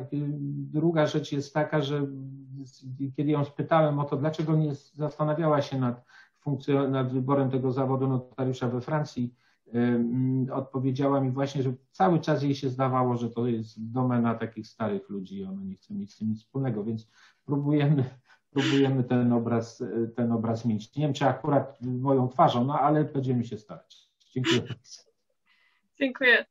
druga 0.72 1.08
rzecz 1.08 1.32
jest 1.32 1.54
taka, 1.54 1.82
że 1.82 2.08
kiedy 3.16 3.32
ją 3.32 3.46
spytałem 3.46 4.00
o 4.00 4.04
to, 4.04 4.18
dlaczego 4.18 4.56
nie 4.56 4.76
zastanawiała 4.76 5.62
się 5.62 5.80
nad, 5.80 6.06
funkcją, 6.40 6.90
nad 6.90 7.14
wyborem 7.14 7.52
tego 7.52 7.72
zawodu 7.72 8.08
notariusza 8.08 8.68
we 8.68 8.82
Francji, 8.82 9.36
odpowiedziała 10.52 11.22
mi 11.22 11.32
właśnie, 11.32 11.64
że 11.64 11.74
cały 11.92 12.20
czas 12.20 12.44
jej 12.44 12.56
się 12.56 12.70
zdawało, 12.70 13.18
że 13.18 13.30
to 13.30 13.48
jest 13.48 13.92
domena 13.92 14.36
takich 14.36 14.68
starych 14.68 15.10
ludzi 15.10 15.38
i 15.38 15.46
ona 15.46 15.64
nie 15.64 15.76
chce 15.76 15.94
mieć 15.94 16.14
z 16.14 16.18
tym 16.18 16.30
nic 16.30 16.40
wspólnego, 16.40 16.84
więc 16.84 17.10
próbujemy 17.46 18.04
próbujemy 18.52 19.04
ten 19.04 19.34
obraz, 19.34 19.84
ten 20.16 20.32
obraz 20.32 20.62
zmienić. 20.62 20.96
Nie 20.96 21.04
wiem, 21.04 21.14
czy 21.14 21.26
akurat 21.26 21.78
moją 21.82 22.30
twarzą, 22.30 22.66
no 22.66 22.80
ale 22.80 23.04
będziemy 23.04 23.44
się 23.44 23.58
starać. 23.58 23.98
Dziękuję. 24.34 24.62
Dziękuję. 26.00 26.46